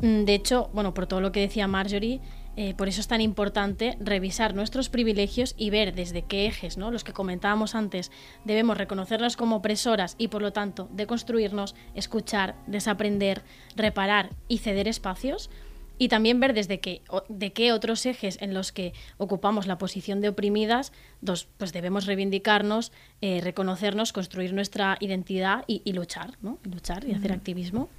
Mm, 0.00 0.24
de 0.24 0.34
hecho, 0.34 0.70
bueno, 0.72 0.94
por 0.94 1.06
todo 1.06 1.20
lo 1.20 1.32
que 1.32 1.40
decía 1.40 1.66
Marjorie, 1.66 2.20
eh, 2.56 2.74
por 2.74 2.88
eso 2.88 3.00
es 3.00 3.08
tan 3.08 3.20
importante 3.20 3.96
revisar 4.00 4.54
nuestros 4.54 4.88
privilegios 4.88 5.54
y 5.56 5.70
ver 5.70 5.94
desde 5.94 6.22
qué 6.22 6.46
ejes, 6.46 6.76
¿no? 6.76 6.90
los 6.90 7.04
que 7.04 7.12
comentábamos 7.12 7.74
antes, 7.74 8.10
debemos 8.44 8.76
reconocerlos 8.76 9.36
como 9.36 9.56
opresoras 9.56 10.16
y 10.18 10.28
por 10.28 10.42
lo 10.42 10.52
tanto 10.52 10.88
deconstruirnos, 10.92 11.74
escuchar, 11.94 12.56
desaprender, 12.66 13.42
reparar 13.76 14.30
y 14.48 14.58
ceder 14.58 14.88
espacios. 14.88 15.50
Y 15.96 16.08
también 16.08 16.40
ver 16.40 16.54
desde 16.54 16.80
qué, 16.80 17.02
de 17.28 17.52
qué 17.52 17.72
otros 17.72 18.06
ejes 18.06 18.40
en 18.40 18.54
los 18.54 18.72
que 18.72 18.94
ocupamos 19.18 19.66
la 19.66 19.76
posición 19.76 20.22
de 20.22 20.30
oprimidas, 20.30 20.92
dos, 21.20 21.46
pues 21.58 21.74
debemos 21.74 22.06
reivindicarnos, 22.06 22.90
eh, 23.20 23.42
reconocernos, 23.42 24.14
construir 24.14 24.54
nuestra 24.54 24.96
identidad 25.00 25.62
y, 25.66 25.92
luchar, 25.92 26.38
¿no? 26.40 26.58
Y 26.64 26.70
luchar 26.70 27.06
y 27.06 27.12
hacer 27.12 27.32
activismo. 27.32 27.90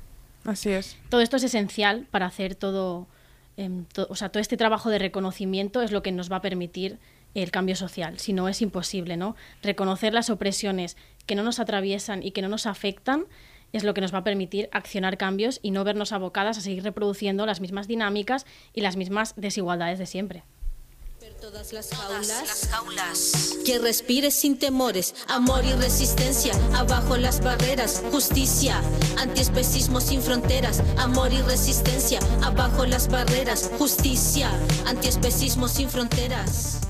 Así 0.45 0.69
es. 0.69 0.97
Todo 1.09 1.21
esto 1.21 1.37
es 1.37 1.43
esencial 1.43 2.07
para 2.09 2.25
hacer 2.25 2.55
todo, 2.55 3.07
em, 3.57 3.85
o 4.09 4.15
sea, 4.15 4.29
todo 4.29 4.41
este 4.41 4.57
trabajo 4.57 4.89
de 4.89 4.99
reconocimiento 4.99 5.81
es 5.81 5.91
lo 5.91 6.01
que 6.01 6.11
nos 6.11 6.31
va 6.31 6.37
a 6.37 6.41
permitir 6.41 6.99
el 7.33 7.51
cambio 7.51 7.75
social. 7.75 8.19
Si 8.19 8.33
no, 8.33 8.49
es 8.49 8.61
imposible, 8.61 9.17
¿no? 9.17 9.35
Reconocer 9.61 10.13
las 10.13 10.29
opresiones 10.29 10.97
que 11.25 11.35
no 11.35 11.43
nos 11.43 11.59
atraviesan 11.59 12.23
y 12.23 12.31
que 12.31 12.41
no 12.41 12.49
nos 12.49 12.65
afectan 12.65 13.25
es 13.71 13.83
lo 13.83 13.93
que 13.93 14.01
nos 14.01 14.13
va 14.13 14.19
a 14.19 14.23
permitir 14.23 14.67
accionar 14.73 15.17
cambios 15.17 15.59
y 15.61 15.71
no 15.71 15.83
vernos 15.83 16.11
abocadas 16.11 16.57
a 16.57 16.61
seguir 16.61 16.83
reproduciendo 16.83 17.45
las 17.45 17.61
mismas 17.61 17.87
dinámicas 17.87 18.45
y 18.73 18.81
las 18.81 18.97
mismas 18.97 19.33
desigualdades 19.37 19.97
de 19.97 20.05
siempre 20.05 20.43
todas 21.41 21.73
las 21.73 21.89
jaulas, 21.95 23.57
Que 23.65 23.79
respires 23.79 24.35
sin 24.35 24.59
temores, 24.59 25.15
amor 25.27 25.65
y 25.65 25.73
resistencia, 25.73 26.53
abajo 26.75 27.17
las 27.17 27.43
barreras, 27.43 28.03
justicia, 28.11 28.79
antiespecismo 29.17 30.01
sin 30.01 30.21
fronteras, 30.21 30.83
amor 30.99 31.33
y 31.33 31.41
resistencia, 31.41 32.19
abajo 32.43 32.85
las 32.85 33.09
barreras, 33.09 33.71
justicia, 33.79 34.51
antiespecismo 34.85 35.67
sin 35.67 35.89
fronteras. 35.89 36.81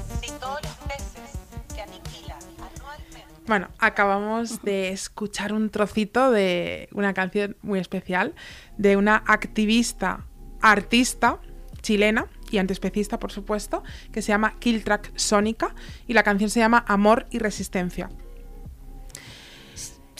Bueno, 3.48 3.70
acabamos 3.80 4.62
de 4.64 4.90
escuchar 4.90 5.54
un 5.54 5.70
trocito 5.70 6.30
de 6.30 6.90
una 6.92 7.14
canción 7.14 7.56
muy 7.62 7.80
especial 7.80 8.36
de 8.78 8.98
una 8.98 9.24
activista 9.28 10.26
artista 10.62 11.40
chilena 11.82 12.28
y 12.52 12.58
antiespecista, 12.58 13.20
por 13.20 13.32
supuesto, 13.32 13.84
que 14.12 14.22
se 14.22 14.30
llama 14.30 14.56
Kill 14.60 14.84
Track 14.84 15.12
Sónica 15.16 15.74
y 16.08 16.14
la 16.14 16.24
canción 16.24 16.50
se 16.50 16.60
llama 16.60 16.84
Amor 16.88 17.28
y 17.32 17.40
Resistencia. 17.40 18.10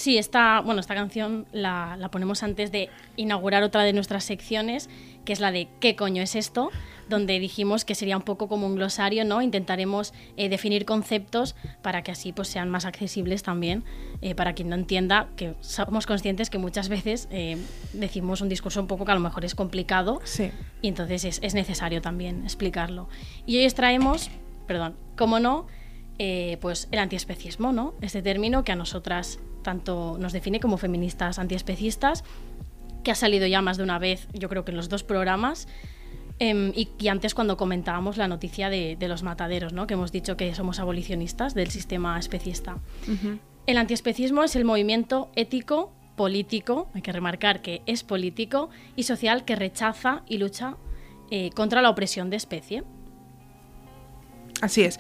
Sí, 0.02 0.18
esta, 0.18 0.62
bueno, 0.62 0.82
esta 0.82 0.96
canción 0.96 1.46
la, 1.52 1.96
la, 1.96 2.10
ponemos 2.10 2.42
antes 2.42 2.72
de 2.72 2.90
inaugurar 3.18 3.62
otra 3.62 3.84
de 3.84 3.94
nuestras 3.94 4.24
secciones, 4.24 4.90
que 5.26 5.32
es 5.32 5.40
la 5.40 5.52
de 5.52 5.68
¿Qué 5.80 5.96
coño 5.96 6.24
es 6.24 6.34
esto? 6.34 6.72
donde 7.08 7.40
dijimos 7.40 7.86
que 7.86 7.94
sería 7.94 8.18
un 8.18 8.24
poco 8.24 8.48
como 8.48 8.66
un 8.66 8.76
glosario, 8.76 9.24
¿no? 9.26 9.44
Intentaremos 9.44 10.14
eh, 10.38 10.50
definir 10.50 10.86
conceptos 10.86 11.56
para 11.84 12.02
que 12.02 12.10
así 12.10 12.34
pues, 12.34 12.48
sean 12.48 12.72
más 12.72 12.86
accesibles 12.86 13.44
también 13.44 13.84
eh, 14.24 14.34
para 14.34 14.54
quien 14.54 14.70
no 14.70 14.76
entienda, 14.76 15.28
que 15.36 15.54
somos 15.60 16.08
conscientes 16.08 16.50
que 16.50 16.58
muchas 16.58 16.90
veces 16.90 17.28
eh, 17.30 17.58
decimos 17.94 18.42
un 18.42 18.50
discurso 18.50 18.82
un 18.82 18.88
poco 18.88 19.06
que 19.06 19.12
a 19.12 19.16
lo 19.16 19.22
mejor 19.22 19.46
es 19.46 19.54
complicado 19.54 20.20
sí. 20.24 20.50
y 20.82 20.88
entonces 20.88 21.26
es, 21.26 21.40
es 21.44 21.54
necesario 21.54 22.02
también 22.02 22.44
explicarlo. 22.44 23.08
Y 23.46 23.58
hoy 23.58 23.66
extraemos, 23.66 24.32
perdón, 24.66 24.96
como 25.16 25.40
no, 25.40 25.68
pues 26.60 26.88
el 26.92 27.00
antiespecismo, 27.00 27.72
¿no? 27.74 27.96
Este 28.00 28.22
término 28.22 28.64
que 28.64 28.72
a 28.72 28.76
nosotras 28.76 29.40
tanto 29.62 30.18
nos 30.20 30.34
define 30.34 30.60
como 30.60 30.78
feministas 30.78 31.40
antiespecistas, 31.40 32.24
que 33.04 33.12
ha 33.12 33.16
salido 33.16 33.48
ya 33.48 33.62
más 33.62 33.78
de 33.78 33.84
una 33.84 34.00
vez, 34.00 34.28
yo 34.34 34.50
creo 34.50 34.66
que 34.66 34.72
en 34.72 34.78
los 34.78 34.90
dos 34.90 35.04
programas, 35.04 35.68
em, 36.40 36.72
y, 36.76 37.08
antes 37.08 37.34
cuando 37.34 37.58
comentábamos 37.58 38.18
la 38.18 38.28
noticia 38.28 38.70
de, 38.70 38.98
los 39.08 39.24
mataderos, 39.24 39.74
¿no? 39.74 39.88
que 39.88 39.96
hemos 39.96 40.12
dicho 40.12 40.38
que 40.38 40.54
somos 40.56 40.80
abolicionistas 40.80 41.54
del 41.54 41.70
sistema 41.70 42.20
especista. 42.20 42.78
El 43.66 43.78
antiespecismo 43.78 44.44
es 44.44 44.56
el 44.56 44.66
movimiento 44.66 45.32
ético, 45.36 45.94
político, 46.16 46.90
hay 46.94 47.02
que 47.02 47.12
remarcar 47.12 47.62
que 47.62 47.82
es 47.86 48.04
político, 48.04 48.70
y 48.96 49.04
social 49.04 49.46
que 49.46 49.56
rechaza 49.56 50.24
y 50.28 50.38
lucha 50.38 50.78
eh, 51.30 51.52
contra 51.52 51.82
la 51.82 51.90
opresión 51.90 52.30
de 52.30 52.38
especie. 52.38 52.84
Así 54.62 54.84
es. 54.84 55.00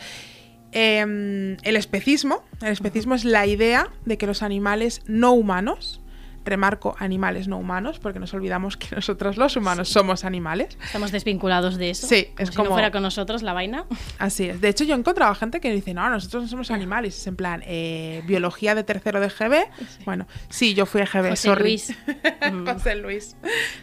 Em, 0.71 1.57
el 1.63 1.75
especismo, 1.75 2.43
el 2.61 2.69
especismo 2.69 3.15
es 3.15 3.25
la 3.25 3.45
idea 3.45 3.89
de 4.05 4.17
que 4.17 4.27
los 4.27 4.41
animales 4.41 5.01
no 5.05 5.33
humanos 5.33 6.00
remarco 6.43 6.95
animales 6.99 7.47
no 7.47 7.57
humanos, 7.57 7.99
porque 7.99 8.19
nos 8.19 8.33
olvidamos 8.33 8.77
que 8.77 8.87
nosotros 8.95 9.37
los 9.37 9.55
humanos 9.55 9.89
somos 9.89 10.25
animales. 10.25 10.77
Estamos 10.83 11.11
desvinculados 11.11 11.77
de 11.77 11.91
eso. 11.91 12.07
Sí, 12.07 12.27
es 12.37 12.51
como. 12.51 12.65
Si 12.65 12.69
no 12.69 12.75
fuera 12.75 12.91
con 12.91 13.03
nosotros 13.03 13.43
la 13.43 13.53
vaina. 13.53 13.85
Así 14.19 14.49
es. 14.49 14.61
De 14.61 14.69
hecho, 14.69 14.83
yo 14.83 14.95
he 14.95 14.97
encontrado 14.97 15.33
gente 15.35 15.59
que 15.59 15.71
dice, 15.71 15.93
no, 15.93 16.09
nosotros 16.09 16.43
no 16.43 16.49
somos 16.49 16.71
animales. 16.71 17.17
Es 17.17 17.27
en 17.27 17.35
plan, 17.35 17.63
eh, 17.65 18.23
biología 18.25 18.75
de 18.75 18.83
tercero 18.83 19.19
de 19.19 19.29
GB. 19.29 19.67
Bueno, 20.05 20.27
sí, 20.49 20.73
yo 20.73 20.85
fui 20.85 21.01
a 21.01 21.05
GB, 21.05 21.29
José 21.29 21.55
Luis. 21.55 21.93
José 22.65 22.95
Luis. 22.95 23.35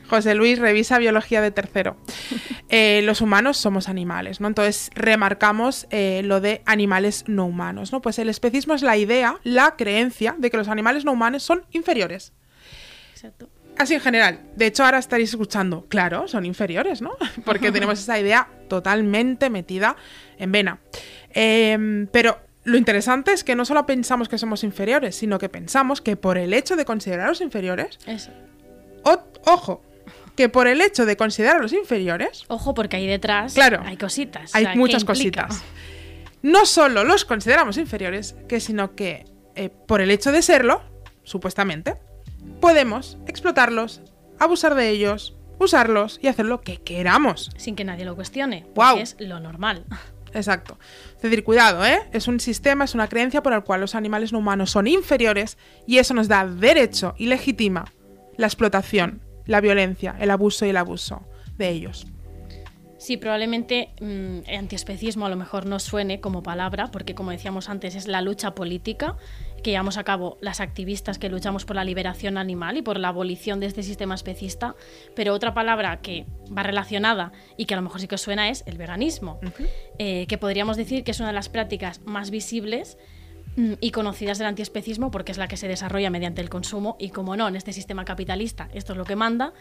José 0.09 0.35
Luis, 0.35 0.59
revisa 0.59 0.99
biología 0.99 1.41
de 1.41 1.51
tercero. 1.51 1.97
Eh, 2.71 3.01
los 3.05 3.23
humanos 3.23 3.57
somos 3.57 3.89
animales, 3.89 4.43
¿no? 4.43 4.47
Entonces, 4.47 4.91
remarcamos 4.95 5.87
eh, 5.89 6.21
lo 6.25 6.43
de 6.43 6.61
animales 6.67 7.25
no 7.27 7.47
humanos, 7.47 7.93
¿no? 7.93 8.03
Pues 8.03 8.19
el 8.19 8.29
especismo 8.29 8.75
es 8.75 8.83
la 8.83 8.99
idea, 8.99 9.37
la 9.43 9.77
creencia 9.77 10.35
de 10.37 10.51
que 10.51 10.59
los 10.59 10.69
animales 10.69 11.07
no 11.07 11.13
humanos 11.13 11.43
son 11.43 11.65
inferiores. 11.73 12.35
Así 13.77 13.95
en 13.95 14.01
general. 14.01 14.41
De 14.57 14.67
hecho, 14.67 14.85
ahora 14.85 14.99
estaréis 14.99 15.31
escuchando, 15.31 15.87
claro, 15.89 16.27
son 16.27 16.45
inferiores, 16.45 17.01
¿no? 17.01 17.13
Porque 17.45 17.71
tenemos 17.71 17.99
esa 18.01 18.19
idea 18.19 18.49
totalmente 18.69 19.51
metida 19.51 19.97
en 20.39 20.51
vena. 20.53 20.81
Em, 21.31 22.07
pero 22.09 22.39
lo 22.65 22.77
interesante 22.77 23.33
es 23.33 23.45
que 23.45 23.55
no 23.55 23.65
solo 23.65 23.87
pensamos 23.87 24.29
que 24.29 24.37
somos 24.39 24.65
inferiores, 24.65 25.15
sino 25.17 25.39
que 25.39 25.49
pensamos 25.49 26.01
que 26.01 26.17
por 26.17 26.39
el 26.39 26.53
hecho 26.55 26.75
de 26.77 26.85
considerarlos 26.85 27.41
inferiores, 27.41 27.99
Eso. 28.07 28.31
o- 29.05 29.23
ojo, 29.47 29.83
que 30.37 30.49
por 30.49 30.67
el 30.67 30.81
hecho 30.81 31.07
de 31.07 31.17
considerarlos 31.17 31.73
inferiores, 31.73 32.45
Ojo, 32.49 32.75
porque 32.75 32.97
ahí 32.97 33.07
detrás 33.07 33.55
Claro. 33.55 33.81
hay 33.85 33.97
cositas. 33.97 34.55
hay 34.55 34.63
o 34.63 34.67
sea, 34.67 34.73
¿qué 34.73 34.79
muchas 34.79 35.05
cositas. 35.05 35.63
No 36.43 36.67
solo 36.67 37.05
los 37.05 37.25
consideramos 37.25 37.77
inferiores, 37.79 38.37
que 38.49 38.61
sino 38.61 38.95
que 38.95 39.25
eh, 39.57 39.71
por 39.71 40.01
el 40.01 40.11
hecho 40.11 40.31
de 40.31 40.43
serlo, 40.43 40.83
supuestamente, 41.25 41.97
podemos 42.61 43.19
explotarlos, 43.27 44.03
abusar 44.39 44.75
de 44.75 44.91
ellos, 44.91 45.37
usarlos 45.59 46.19
y 46.23 46.29
hacer 46.29 46.47
lo 46.47 46.61
que 46.61 46.79
queramos. 46.79 47.51
Sin 47.57 47.77
que 47.77 47.85
nadie 47.85 48.05
lo 48.05 48.15
cuestione. 48.15 48.67
Porque 48.75 49.03
es 49.03 49.17
lo 49.19 49.41
normal. 49.41 49.85
Exacto. 50.35 50.79
Es 51.17 51.23
decir, 51.23 51.43
cuidado, 51.43 51.85
¿eh? 51.85 52.01
Es 52.13 52.29
un 52.29 52.41
sistema, 52.41 52.85
es 52.85 52.95
una 52.95 53.09
creencia 53.09 53.43
por 53.43 53.53
el 53.53 53.65
cual 53.65 53.81
los 53.81 53.95
animales 53.95 54.33
no 54.33 54.39
humanos 54.39 54.71
son 54.71 54.87
inferiores 54.87 55.57
y 55.87 55.99
eso 55.99 56.15
nos 56.15 56.29
da 56.29 56.47
derecho 56.47 57.15
y 57.17 57.27
legitima 57.27 57.93
la 58.37 58.47
explotación, 58.47 59.23
la 59.47 59.61
violencia, 59.61 60.17
el 60.21 60.31
abuso 60.31 60.67
y 60.67 60.71
el 60.71 60.77
abuso 60.77 61.27
de 61.57 61.71
ellos. 61.71 62.07
Sí, 62.99 63.17
probablemente 63.17 63.91
mm, 64.01 64.51
antiespecismo 64.59 65.25
a 65.25 65.29
lo 65.29 65.37
mejor 65.37 65.67
no 65.67 65.79
suene 65.79 66.21
como 66.21 66.43
palabra, 66.43 66.89
porque 66.91 67.15
como 67.15 67.31
decíamos 67.31 67.69
antes, 67.69 67.95
es 67.95 68.09
la 68.09 68.23
lucha 68.23 68.57
política 68.57 69.17
que 69.63 69.71
llevamos 69.71 69.97
a 69.99 70.05
cabo 70.05 70.37
las 70.41 70.61
activistas 70.61 71.19
que 71.19 71.29
luchamos 71.29 71.65
por 71.65 71.77
la 71.77 71.85
liberación 71.85 72.39
animal 72.39 72.77
y 72.77 72.83
por 72.83 72.99
la 72.99 73.09
abolición 73.09 73.61
de 73.61 73.67
este 73.67 73.85
sistema 73.85 74.17
especista. 74.17 74.75
Pero 75.15 75.33
otra 75.33 75.55
palabra 75.55 76.01
que 76.01 76.27
va 76.57 76.65
relacionada 76.65 77.31
y 77.57 77.67
que 77.67 77.75
a 77.75 77.77
lo 77.77 77.83
mejor 77.83 78.01
sí 78.01 78.09
que 78.09 78.17
os 78.17 78.21
suena 78.21 78.49
es 78.49 78.65
el 78.67 78.79
veganismo, 78.79 79.39
eh, 79.99 80.27
que 80.27 80.37
podríamos 80.37 80.77
decir 80.77 81.05
que 81.05 81.13
es 81.13 81.21
una 81.21 81.29
de 81.29 81.35
las 81.35 81.49
prácticas 81.49 82.01
más 82.05 82.31
visibles 82.31 82.99
mm, 83.57 83.75
y 83.81 83.93
conocidas 83.93 84.39
del 84.39 84.49
antiespecismo 84.49 85.13
porque 85.13 85.31
es 85.31 85.39
la 85.39 85.47
que 85.47 85.57
se 85.57 85.69
desarrolla 85.69 86.11
mediante 86.11 86.41
el 86.41 86.49
consumo 86.49 86.97
y 86.99 87.11
como 87.11 87.37
no, 87.37 87.47
en 87.47 87.55
este 87.55 87.73
sistema 87.73 88.05
capitalista 88.05 88.69
esto 88.75 88.93
es 88.93 88.99
lo 88.99 89.05
que 89.05 89.15
manda, 89.15 89.53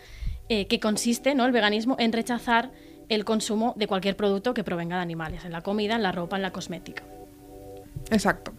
eh, 0.50 0.66
que 0.66 0.80
consiste 0.80 1.36
¿no? 1.36 1.46
el 1.46 1.52
veganismo 1.52 1.98
en 2.00 2.14
rechazar 2.14 2.72
el 3.10 3.26
consumo 3.26 3.74
de 3.78 3.88
cualquier 3.88 4.16
producto 4.16 4.54
que 4.54 4.64
provenga 4.64 4.98
de 4.98 5.02
animales, 5.02 5.46
en 5.46 5.52
la 5.52 5.62
comida, 5.62 5.96
en 5.96 6.04
la 6.04 6.12
ropa, 6.12 6.36
en 6.36 6.42
la 6.42 6.52
cosmética. 6.52 7.04
Exacto. 8.12 8.54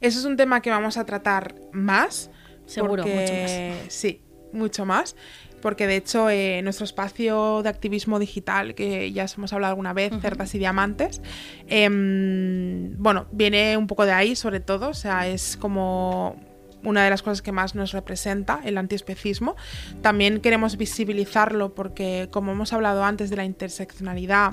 Eso 0.00 0.18
es 0.18 0.24
un 0.24 0.36
tema 0.36 0.60
que 0.60 0.70
vamos 0.70 0.96
a 0.96 1.04
tratar 1.06 1.54
más. 1.72 2.30
Seguro, 2.66 3.02
porque- 3.04 3.74
Sí, 3.88 4.20
mucho 4.52 4.84
más. 4.86 5.16
Porque 5.62 5.86
de 5.86 5.96
hecho, 5.96 6.28
eh, 6.28 6.60
nuestro 6.62 6.84
espacio 6.84 7.62
de 7.62 7.70
activismo 7.70 8.18
digital, 8.18 8.74
que 8.74 9.12
ya 9.12 9.24
os 9.24 9.36
hemos 9.38 9.52
hablado 9.54 9.70
alguna 9.70 9.94
vez, 9.94 10.12
Cerdas 10.20 10.54
y 10.54 10.58
Diamantes, 10.58 11.22
em, 11.66 12.94
bueno, 12.98 13.26
viene 13.32 13.76
un 13.76 13.86
poco 13.86 14.04
de 14.04 14.12
ahí, 14.12 14.36
sobre 14.36 14.60
todo. 14.60 14.88
O 14.90 14.94
sea, 14.94 15.26
es 15.26 15.56
como 15.56 16.36
una 16.84 17.04
de 17.04 17.10
las 17.10 17.22
cosas 17.22 17.42
que 17.42 17.52
más 17.52 17.74
nos 17.74 17.92
representa, 17.92 18.60
el 18.64 18.78
antiespecismo. 18.78 19.56
También 20.02 20.40
queremos 20.40 20.76
visibilizarlo 20.76 21.74
porque, 21.74 22.28
como 22.30 22.52
hemos 22.52 22.72
hablado 22.72 23.04
antes 23.04 23.30
de 23.30 23.36
la 23.36 23.44
interseccionalidad, 23.44 24.52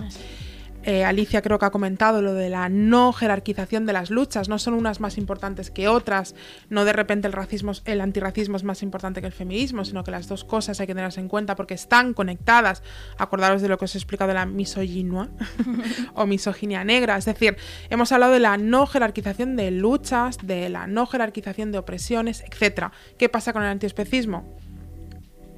eh, 0.84 1.04
Alicia 1.04 1.42
creo 1.42 1.60
que 1.60 1.66
ha 1.66 1.70
comentado 1.70 2.22
lo 2.22 2.34
de 2.34 2.50
la 2.50 2.70
no 2.70 3.14
jerarquización 3.14 3.86
de 3.86 3.94
las 3.94 4.10
luchas, 4.10 4.50
no 4.50 4.58
son 4.58 4.74
unas 4.74 5.00
más 5.00 5.18
importantes 5.18 5.70
que 5.70 5.88
otras, 5.88 6.36
no 6.70 6.86
de 6.86 6.94
repente 6.94 7.28
el 7.28 7.34
racismo, 7.34 7.72
el 7.86 8.02
antirracismo 8.02 8.58
es 8.58 8.64
más 8.64 8.82
importante 8.82 9.22
que 9.22 9.28
el 9.28 9.34
feminismo, 9.34 9.86
sino 9.86 10.04
que 10.04 10.12
las 10.12 10.28
dos 10.28 10.44
cosas 10.44 10.80
hay 10.80 10.88
que 10.88 10.94
tenerlas 10.94 11.18
en 11.18 11.28
cuenta 11.28 11.56
porque 11.56 11.74
están 11.74 12.14
conectadas. 12.14 12.84
Acordaros 13.18 13.62
de 13.62 13.70
lo 13.70 13.78
que 13.78 13.86
os 13.86 13.96
he 13.96 13.98
explicado 13.98 14.30
de 14.30 14.36
la 14.36 14.46
misoginia 14.46 15.30
o 16.16 16.26
misoginia 16.26 16.84
negra, 16.84 17.18
es 17.18 17.26
decir, 17.26 17.58
hemos 17.90 18.12
hablado 18.12 18.34
de 18.34 18.40
la 18.40 18.58
no 18.58 18.88
jerarquización 18.88 19.56
de 19.56 19.72
luchas, 19.72 20.38
de 20.42 20.70
la 20.70 20.88
no 20.88 21.06
jerarquización 21.06 21.72
de 21.72 21.78
opresiones, 21.78 22.44
etcétera. 22.48 22.92
¿Qué 23.18 23.30
pasa 23.30 23.54
con 23.54 23.64
el 23.64 23.70
antiespecismo? 23.70 24.58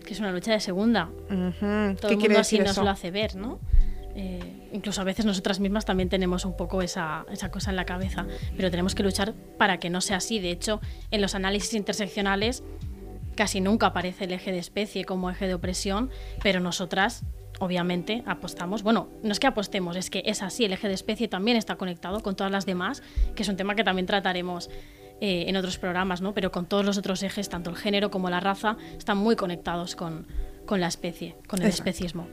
Que 0.05 0.13
es 0.13 0.19
una 0.19 0.31
lucha 0.31 0.51
de 0.51 0.59
segunda. 0.59 1.09
Todo 1.29 2.09
¿Qué 2.09 2.13
el 2.13 2.19
mundo 2.19 2.39
así 2.39 2.57
decir 2.57 2.59
nos 2.61 2.71
eso? 2.71 2.83
lo 2.83 2.89
hace 2.89 3.09
ver, 3.09 3.35
¿no? 3.35 3.59
Eh, 4.15 4.69
incluso 4.71 5.01
a 5.01 5.03
veces 5.03 5.25
nosotras 5.25 5.59
mismas 5.59 5.85
también 5.85 6.09
tenemos 6.09 6.45
un 6.45 6.55
poco 6.55 6.81
esa, 6.81 7.25
esa 7.31 7.49
cosa 7.49 7.71
en 7.71 7.75
la 7.75 7.85
cabeza, 7.85 8.27
pero 8.55 8.69
tenemos 8.69 8.95
que 8.95 9.03
luchar 9.03 9.33
para 9.57 9.79
que 9.79 9.89
no 9.89 10.01
sea 10.01 10.17
así. 10.17 10.39
De 10.39 10.51
hecho, 10.51 10.81
en 11.11 11.21
los 11.21 11.35
análisis 11.35 11.73
interseccionales 11.73 12.63
casi 13.35 13.61
nunca 13.61 13.87
aparece 13.87 14.25
el 14.25 14.31
eje 14.31 14.51
de 14.51 14.59
especie 14.59 15.05
como 15.05 15.29
eje 15.29 15.47
de 15.47 15.55
opresión, 15.55 16.11
pero 16.41 16.59
nosotras 16.59 17.23
obviamente 17.59 18.23
apostamos, 18.25 18.83
bueno, 18.83 19.09
no 19.23 19.31
es 19.31 19.39
que 19.39 19.47
apostemos, 19.47 19.95
es 19.95 20.09
que 20.09 20.23
es 20.25 20.41
así, 20.41 20.65
el 20.65 20.73
eje 20.73 20.87
de 20.87 20.93
especie 20.93 21.27
también 21.27 21.57
está 21.57 21.75
conectado 21.75 22.21
con 22.21 22.35
todas 22.35 22.51
las 22.51 22.65
demás, 22.65 23.01
que 23.35 23.43
es 23.43 23.49
un 23.49 23.55
tema 23.55 23.75
que 23.75 23.83
también 23.83 24.05
trataremos 24.05 24.69
eh, 25.21 25.45
en 25.47 25.55
otros 25.55 25.77
programas, 25.77 26.21
¿no? 26.21 26.33
Pero 26.33 26.51
con 26.51 26.65
todos 26.65 26.85
los 26.85 26.97
otros 26.97 27.23
ejes, 27.23 27.49
tanto 27.49 27.69
el 27.69 27.77
género 27.77 28.11
como 28.11 28.29
la 28.29 28.39
raza, 28.39 28.77
están 28.97 29.17
muy 29.17 29.35
conectados 29.35 29.95
con, 29.95 30.27
con 30.65 30.81
la 30.81 30.87
especie, 30.87 31.35
con 31.47 31.61
el 31.61 31.67
Exacto. 31.67 31.89
especismo. 31.89 32.27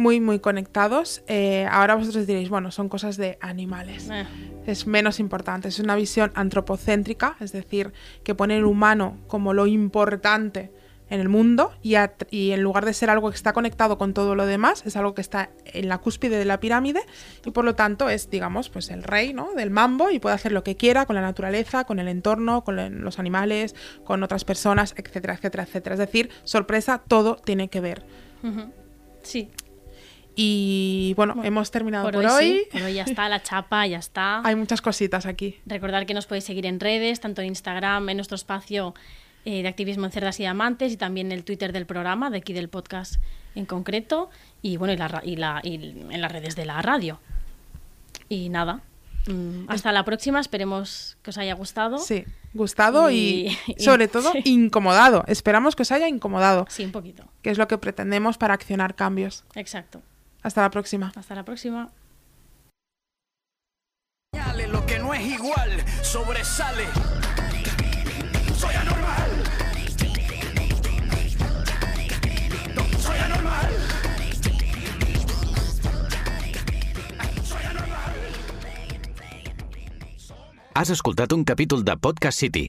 Muy, 0.00 0.18
muy 0.18 0.38
conectados. 0.38 1.22
Eh, 1.26 1.68
ahora 1.70 1.94
vosotros 1.94 2.26
diréis, 2.26 2.48
bueno, 2.48 2.70
son 2.70 2.88
cosas 2.88 3.18
de 3.18 3.36
animales. 3.42 4.08
Eh, 4.10 4.24
es 4.64 4.86
menos 4.86 5.20
importante. 5.20 5.68
Es 5.68 5.78
una 5.78 5.94
visión 5.94 6.32
antropocéntrica, 6.34 7.36
es 7.38 7.52
decir, 7.52 7.92
que 8.24 8.34
pone 8.34 8.56
el 8.56 8.64
humano 8.64 9.18
como 9.26 9.52
lo 9.52 9.66
importante 9.66 10.72
en 11.10 11.20
el 11.20 11.28
mundo 11.28 11.72
y, 11.82 11.96
en 11.96 12.62
lugar 12.62 12.86
de 12.86 12.94
ser 12.94 13.10
algo 13.10 13.28
que 13.28 13.36
está 13.36 13.52
conectado 13.52 13.98
con 13.98 14.14
todo 14.14 14.34
lo 14.34 14.46
demás, 14.46 14.84
es 14.86 14.96
algo 14.96 15.12
que 15.12 15.20
está 15.20 15.50
en 15.66 15.90
la 15.90 15.98
cúspide 15.98 16.38
de 16.38 16.46
la 16.46 16.60
pirámide 16.60 17.02
y 17.44 17.50
por 17.50 17.66
lo 17.66 17.74
tanto 17.74 18.08
es, 18.08 18.30
digamos, 18.30 18.70
pues 18.70 18.88
el 18.88 19.02
rey 19.02 19.34
¿no? 19.34 19.52
del 19.52 19.68
mambo 19.68 20.08
y 20.10 20.18
puede 20.18 20.34
hacer 20.34 20.52
lo 20.52 20.64
que 20.64 20.76
quiera 20.76 21.04
con 21.04 21.14
la 21.14 21.20
naturaleza, 21.20 21.84
con 21.84 21.98
el 21.98 22.08
entorno, 22.08 22.64
con 22.64 23.04
los 23.04 23.18
animales, 23.18 23.74
con 24.04 24.22
otras 24.22 24.46
personas, 24.46 24.94
etcétera, 24.96 25.34
etcétera, 25.34 25.64
etcétera. 25.64 25.94
Es 25.94 26.00
decir, 26.00 26.30
sorpresa, 26.44 27.02
todo 27.06 27.36
tiene 27.36 27.68
que 27.68 27.82
ver. 27.82 28.02
Sí, 29.22 29.50
Y 30.42 31.12
bueno, 31.16 31.34
Bueno, 31.34 31.46
hemos 31.48 31.70
terminado 31.70 32.04
por, 32.04 32.14
por, 32.14 32.24
hoy, 32.24 32.32
hoy. 32.32 32.58
sí, 32.60 32.68
por 32.72 32.82
hoy 32.82 32.94
ya 32.94 33.02
está, 33.02 33.28
la 33.28 33.42
chapa 33.42 33.86
ya 33.86 33.98
está. 33.98 34.40
Hay 34.46 34.56
muchas 34.56 34.80
cositas 34.80 35.26
aquí. 35.26 35.60
Recordar 35.66 36.06
que 36.06 36.14
nos 36.14 36.24
podéis 36.24 36.44
seguir 36.44 36.64
en 36.64 36.80
redes, 36.80 37.20
tanto 37.20 37.42
en 37.42 37.48
Instagram, 37.48 38.08
en 38.08 38.16
nuestro 38.16 38.36
espacio 38.36 38.94
eh, 39.44 39.60
de 39.62 39.68
activismo 39.68 40.06
en 40.06 40.12
cerdas 40.12 40.40
y 40.40 40.44
diamantes, 40.44 40.92
y 40.92 40.96
también 40.96 41.30
el 41.30 41.44
Twitter 41.44 41.72
del 41.72 41.84
programa, 41.84 42.30
de 42.30 42.38
aquí 42.38 42.54
del 42.54 42.70
podcast 42.70 43.16
en 43.54 43.66
concreto, 43.66 44.30
y 44.62 44.78
bueno, 44.78 44.94
y, 44.94 44.96
la, 44.96 45.20
y, 45.24 45.36
la- 45.36 45.60
y 45.62 45.74
en 46.10 46.20
las 46.22 46.32
redes 46.32 46.56
de 46.56 46.64
la 46.64 46.80
radio. 46.80 47.20
Y 48.30 48.48
nada, 48.48 48.80
mm, 49.28 49.64
hasta 49.68 49.92
la 49.92 50.04
próxima, 50.06 50.40
esperemos 50.40 51.18
que 51.22 51.30
os 51.30 51.36
haya 51.38 51.52
gustado. 51.54 51.98
Sí, 51.98 52.24
gustado 52.54 53.10
y, 53.10 53.16
Y- 53.16 53.58
y- 53.76 53.82
sobre 53.82 54.08
todo 54.08 54.32
sí. 54.32 54.40
incomodado. 54.46 55.22
Esperamos 55.26 55.76
que 55.76 55.82
os 55.82 55.92
haya 55.92 56.08
incomodado, 56.08 56.64
Sí, 56.70 56.82
un 56.84 56.92
poquito. 56.92 57.24
que 57.42 57.50
es 57.50 57.58
lo 57.58 57.68
que 57.68 57.76
pretendemos 57.76 58.38
para 58.38 58.54
accionar 58.54 58.94
cambios. 58.94 59.44
Exacto. 59.54 60.00
Hasta 60.42 60.62
la 60.62 60.70
próxima. 60.70 61.12
Hasta 61.14 61.34
la 61.34 61.44
próxima. 61.44 61.90
Lo 64.70 64.86
que 64.86 64.98
no 65.00 65.12
es 65.12 65.22
igual 65.22 65.84
sobresale. 66.02 66.84
Soy 68.54 68.74
anormal. 68.74 69.30
Soy 72.98 73.18
anormal. 73.18 73.72
Soy 77.42 77.64
anormal. 77.64 78.14
Has 80.74 80.90
escoltat 80.90 81.32
un 81.32 81.44
capítol 81.44 81.84
de 81.84 81.96
Podcast 81.96 82.38
City, 82.38 82.68